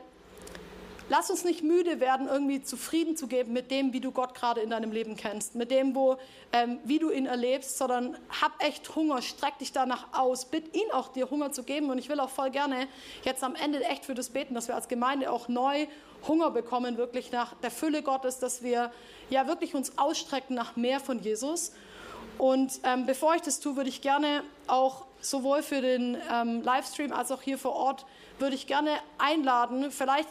[1.09, 4.61] Lass uns nicht müde werden, irgendwie zufrieden zu geben mit dem, wie du Gott gerade
[4.61, 6.17] in deinem Leben kennst, mit dem, wo,
[6.53, 10.89] ähm, wie du ihn erlebst, sondern hab echt Hunger, streck dich danach aus, bitt ihn
[10.93, 11.89] auch dir Hunger zu geben.
[11.89, 12.87] Und ich will auch voll gerne
[13.23, 15.87] jetzt am Ende echt für das beten, dass wir als Gemeinde auch neu
[16.25, 18.91] Hunger bekommen, wirklich nach der Fülle Gottes, dass wir
[19.29, 21.73] ja wirklich uns ausstrecken nach mehr von Jesus.
[22.37, 27.11] Und ähm, bevor ich das tue, würde ich gerne auch sowohl für den ähm, Livestream
[27.11, 28.05] als auch hier vor Ort,
[28.39, 30.29] würde ich gerne einladen, vielleicht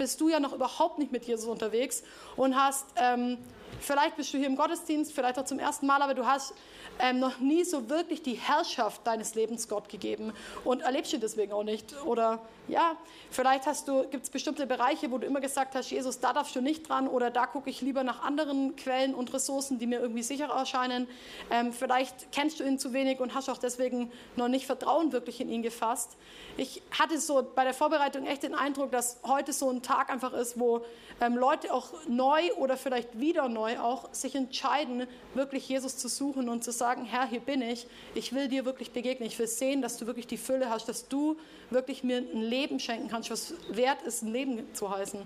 [0.00, 2.02] bist du ja noch überhaupt nicht mit Jesus unterwegs
[2.34, 3.36] und hast, ähm,
[3.80, 6.54] vielleicht bist du hier im Gottesdienst, vielleicht auch zum ersten Mal, aber du hast
[6.98, 10.32] ähm, noch nie so wirklich die Herrschaft deines Lebens Gott gegeben
[10.64, 11.94] und erlebst du deswegen auch nicht.
[12.04, 12.96] Oder ja,
[13.30, 16.54] vielleicht hast du, gibt es bestimmte Bereiche, wo du immer gesagt hast, Jesus, da darfst
[16.54, 20.00] du nicht dran oder da gucke ich lieber nach anderen Quellen und Ressourcen, die mir
[20.00, 21.08] irgendwie sicher erscheinen.
[21.50, 25.40] Ähm, vielleicht kennst du ihn zu wenig und hast auch deswegen noch nicht Vertrauen wirklich
[25.40, 26.16] in ihn gefasst.
[26.56, 30.32] Ich hatte so bei der Vorbereitung echt den Eindruck, dass heute so ein Tag einfach
[30.32, 30.84] ist, wo
[31.20, 36.48] ähm, Leute auch neu oder vielleicht wieder neu auch sich entscheiden, wirklich Jesus zu suchen
[36.48, 39.82] und zu sagen, Herr, hier bin ich, ich will dir wirklich begegnen, ich will sehen,
[39.82, 41.36] dass du wirklich die Fülle hast, dass du
[41.70, 45.20] wirklich mir ein Leben Leben schenken kannst, was wert ist, ein Leben zu heißen.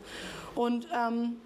[0.55, 1.37] Und ähm,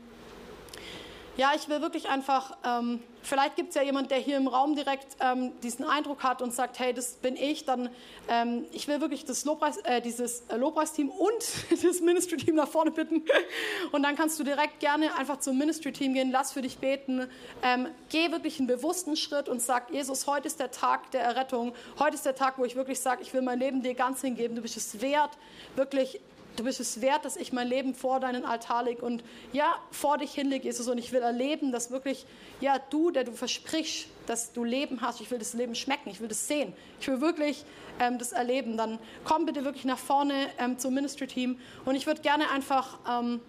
[1.39, 4.74] ja, ich will wirklich einfach, ähm, vielleicht gibt es ja jemand, der hier im Raum
[4.74, 7.91] direkt ähm, diesen Eindruck hat und sagt, hey, das bin ich, dann
[8.28, 13.22] ähm, ich will wirklich das Lobpreis, äh, dieses Lobpreisteam und das Ministry-Team nach vorne bitten.
[13.93, 17.28] Und dann kannst du direkt gerne einfach zum Ministry-Team gehen, lass für dich beten,
[17.62, 21.72] ähm, geh wirklich einen bewussten Schritt und sag, Jesus, heute ist der Tag der Errettung,
[21.99, 24.57] heute ist der Tag, wo ich wirklich sage, ich will mein Leben dir ganz hingeben,
[24.57, 25.30] du bist es wert,
[25.76, 26.20] wirklich
[26.59, 30.19] Du bist es wert, dass ich mein Leben vor deinen Altar lege und ja, vor
[30.19, 30.89] dich hinlege, Jesus.
[30.89, 32.27] Und ich will erleben, dass wirklich,
[32.61, 36.21] ja, du, der du versprichst, dass du Leben hast, ich will das Leben schmecken, ich
[36.21, 36.73] will das sehen.
[37.01, 37.65] Ich will wirklich
[38.01, 38.77] ähm, das erleben.
[38.77, 41.61] Dann komm bitte wirklich nach vorne ähm, zum Ministry-Team.
[41.85, 42.99] Und ich würde gerne einfach...
[43.09, 43.41] Ähm,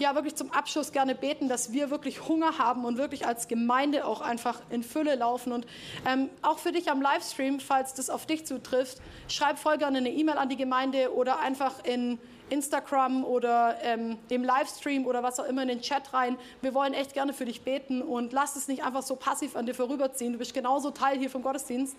[0.00, 4.06] ja, wirklich zum Abschluss gerne beten, dass wir wirklich Hunger haben und wirklich als Gemeinde
[4.06, 5.52] auch einfach in Fülle laufen.
[5.52, 5.66] Und
[6.06, 8.98] ähm, auch für dich am Livestream, falls das auf dich zutrifft,
[9.28, 12.18] schreib voll gerne eine E-Mail an die Gemeinde oder einfach in
[12.50, 16.36] Instagram oder ähm, im Livestream oder was auch immer in den Chat rein.
[16.62, 19.66] Wir wollen echt gerne für dich beten und lass es nicht einfach so passiv an
[19.66, 20.32] dir vorüberziehen.
[20.32, 21.96] Du bist genauso Teil hier vom Gottesdienst.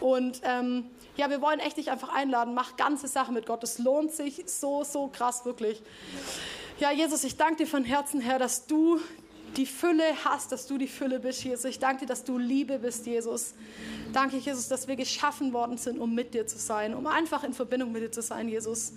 [0.00, 2.54] Und ähm, ja, wir wollen echt dich einfach einladen.
[2.54, 3.62] Mach ganze Sachen mit Gott.
[3.62, 5.82] Es lohnt sich so, so krass, wirklich.
[6.78, 8.98] Ja, Jesus, ich danke dir von Herzen, Herr, dass du
[9.56, 11.64] die Fülle hast, dass du die Fülle bist, Jesus.
[11.66, 13.54] Ich danke dir, dass du Liebe bist, Jesus.
[14.12, 17.52] Danke, Jesus, dass wir geschaffen worden sind, um mit dir zu sein, um einfach in
[17.52, 18.92] Verbindung mit dir zu sein, Jesus.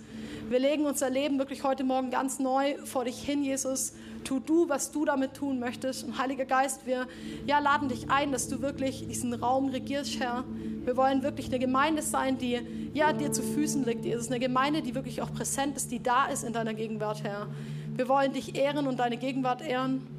[0.48, 3.92] Wir legen unser Leben wirklich heute Morgen ganz neu vor dich hin, Jesus.
[4.24, 6.04] Tu du, was du damit tun möchtest.
[6.04, 7.06] Und Heiliger Geist, wir
[7.46, 10.44] ja, laden dich ein, dass du wirklich diesen Raum regierst, Herr.
[10.84, 12.60] Wir wollen wirklich eine Gemeinde sein, die
[12.94, 14.28] ja, dir zu Füßen liegt, Jesus.
[14.28, 17.48] Eine Gemeinde, die wirklich auch präsent ist, die da ist in deiner Gegenwart, Herr.
[17.94, 20.15] Wir wollen dich ehren und deine Gegenwart ehren.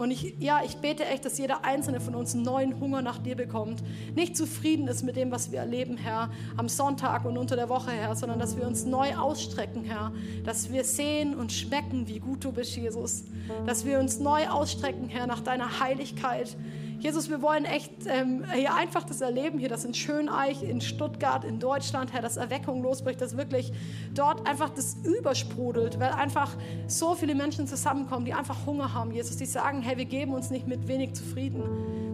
[0.00, 3.18] Und ich, ja, ich bete echt, dass jeder einzelne von uns einen neuen Hunger nach
[3.18, 3.82] dir bekommt.
[4.14, 7.90] Nicht zufrieden ist mit dem, was wir erleben, Herr, am Sonntag und unter der Woche,
[7.90, 10.10] Herr, sondern dass wir uns neu ausstrecken, Herr.
[10.44, 13.24] Dass wir sehen und schmecken, wie gut du bist, Jesus.
[13.66, 16.56] Dass wir uns neu ausstrecken, Herr, nach deiner Heiligkeit.
[17.00, 21.44] Jesus, wir wollen echt ähm, hier einfach das erleben, hier, dass in Schöneich, in Stuttgart,
[21.44, 23.72] in Deutschland, Herr, dass Erweckung losbricht, dass wirklich
[24.12, 26.54] dort einfach das übersprudelt, weil einfach
[26.86, 30.50] so viele Menschen zusammenkommen, die einfach Hunger haben, Jesus, die sagen, hey, wir geben uns
[30.50, 31.62] nicht mit wenig zufrieden.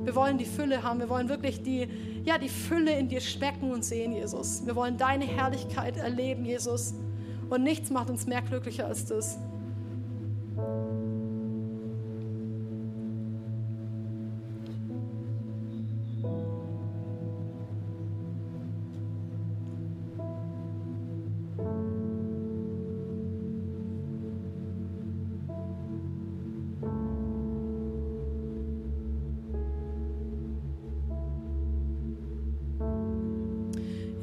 [0.05, 1.89] Wir wollen die Fülle haben, wir wollen wirklich die,
[2.25, 4.65] ja, die Fülle in dir schmecken und sehen, Jesus.
[4.65, 6.95] Wir wollen deine Herrlichkeit erleben, Jesus.
[7.51, 9.37] Und nichts macht uns mehr glücklicher als das.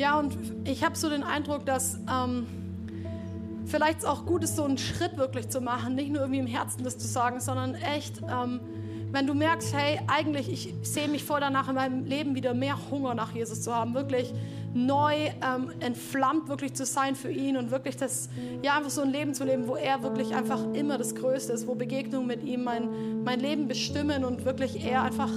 [0.03, 2.45] Ja, und ich habe so den Eindruck, dass ähm,
[3.65, 6.45] vielleicht es auch gut ist, so einen Schritt wirklich zu machen, nicht nur irgendwie im
[6.45, 8.59] Herzen das zu sagen, sondern echt, ähm,
[9.13, 12.77] wenn du merkst, hey, eigentlich, ich sehe mich voll danach in meinem Leben wieder mehr
[12.91, 14.33] Hunger nach Jesus zu haben, wirklich
[14.73, 18.27] neu ähm, entflammt wirklich zu sein für ihn und wirklich das,
[18.61, 21.65] ja, einfach so ein Leben zu leben, wo er wirklich einfach immer das Größte ist,
[21.65, 25.31] wo Begegnungen mit ihm mein, mein Leben bestimmen und wirklich er einfach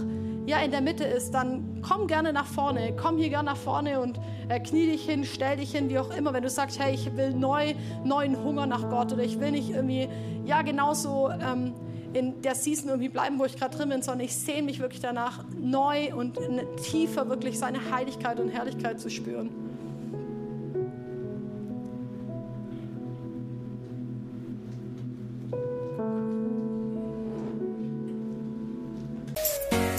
[0.47, 2.95] ja, in der Mitte ist, dann komm gerne nach vorne.
[2.97, 6.11] Komm hier gerne nach vorne und äh, knie dich hin, stell dich hin, wie auch
[6.17, 6.33] immer.
[6.33, 7.75] Wenn du sagst, hey, ich will neu,
[8.05, 10.09] neuen Hunger nach Gott oder ich will nicht irgendwie,
[10.45, 11.75] ja, genauso ähm,
[12.13, 15.01] in der Season irgendwie bleiben, wo ich gerade drin bin, sondern ich sehne mich wirklich
[15.01, 16.39] danach, neu und
[16.83, 19.66] tiefer wirklich seine Heiligkeit und Herrlichkeit zu spüren.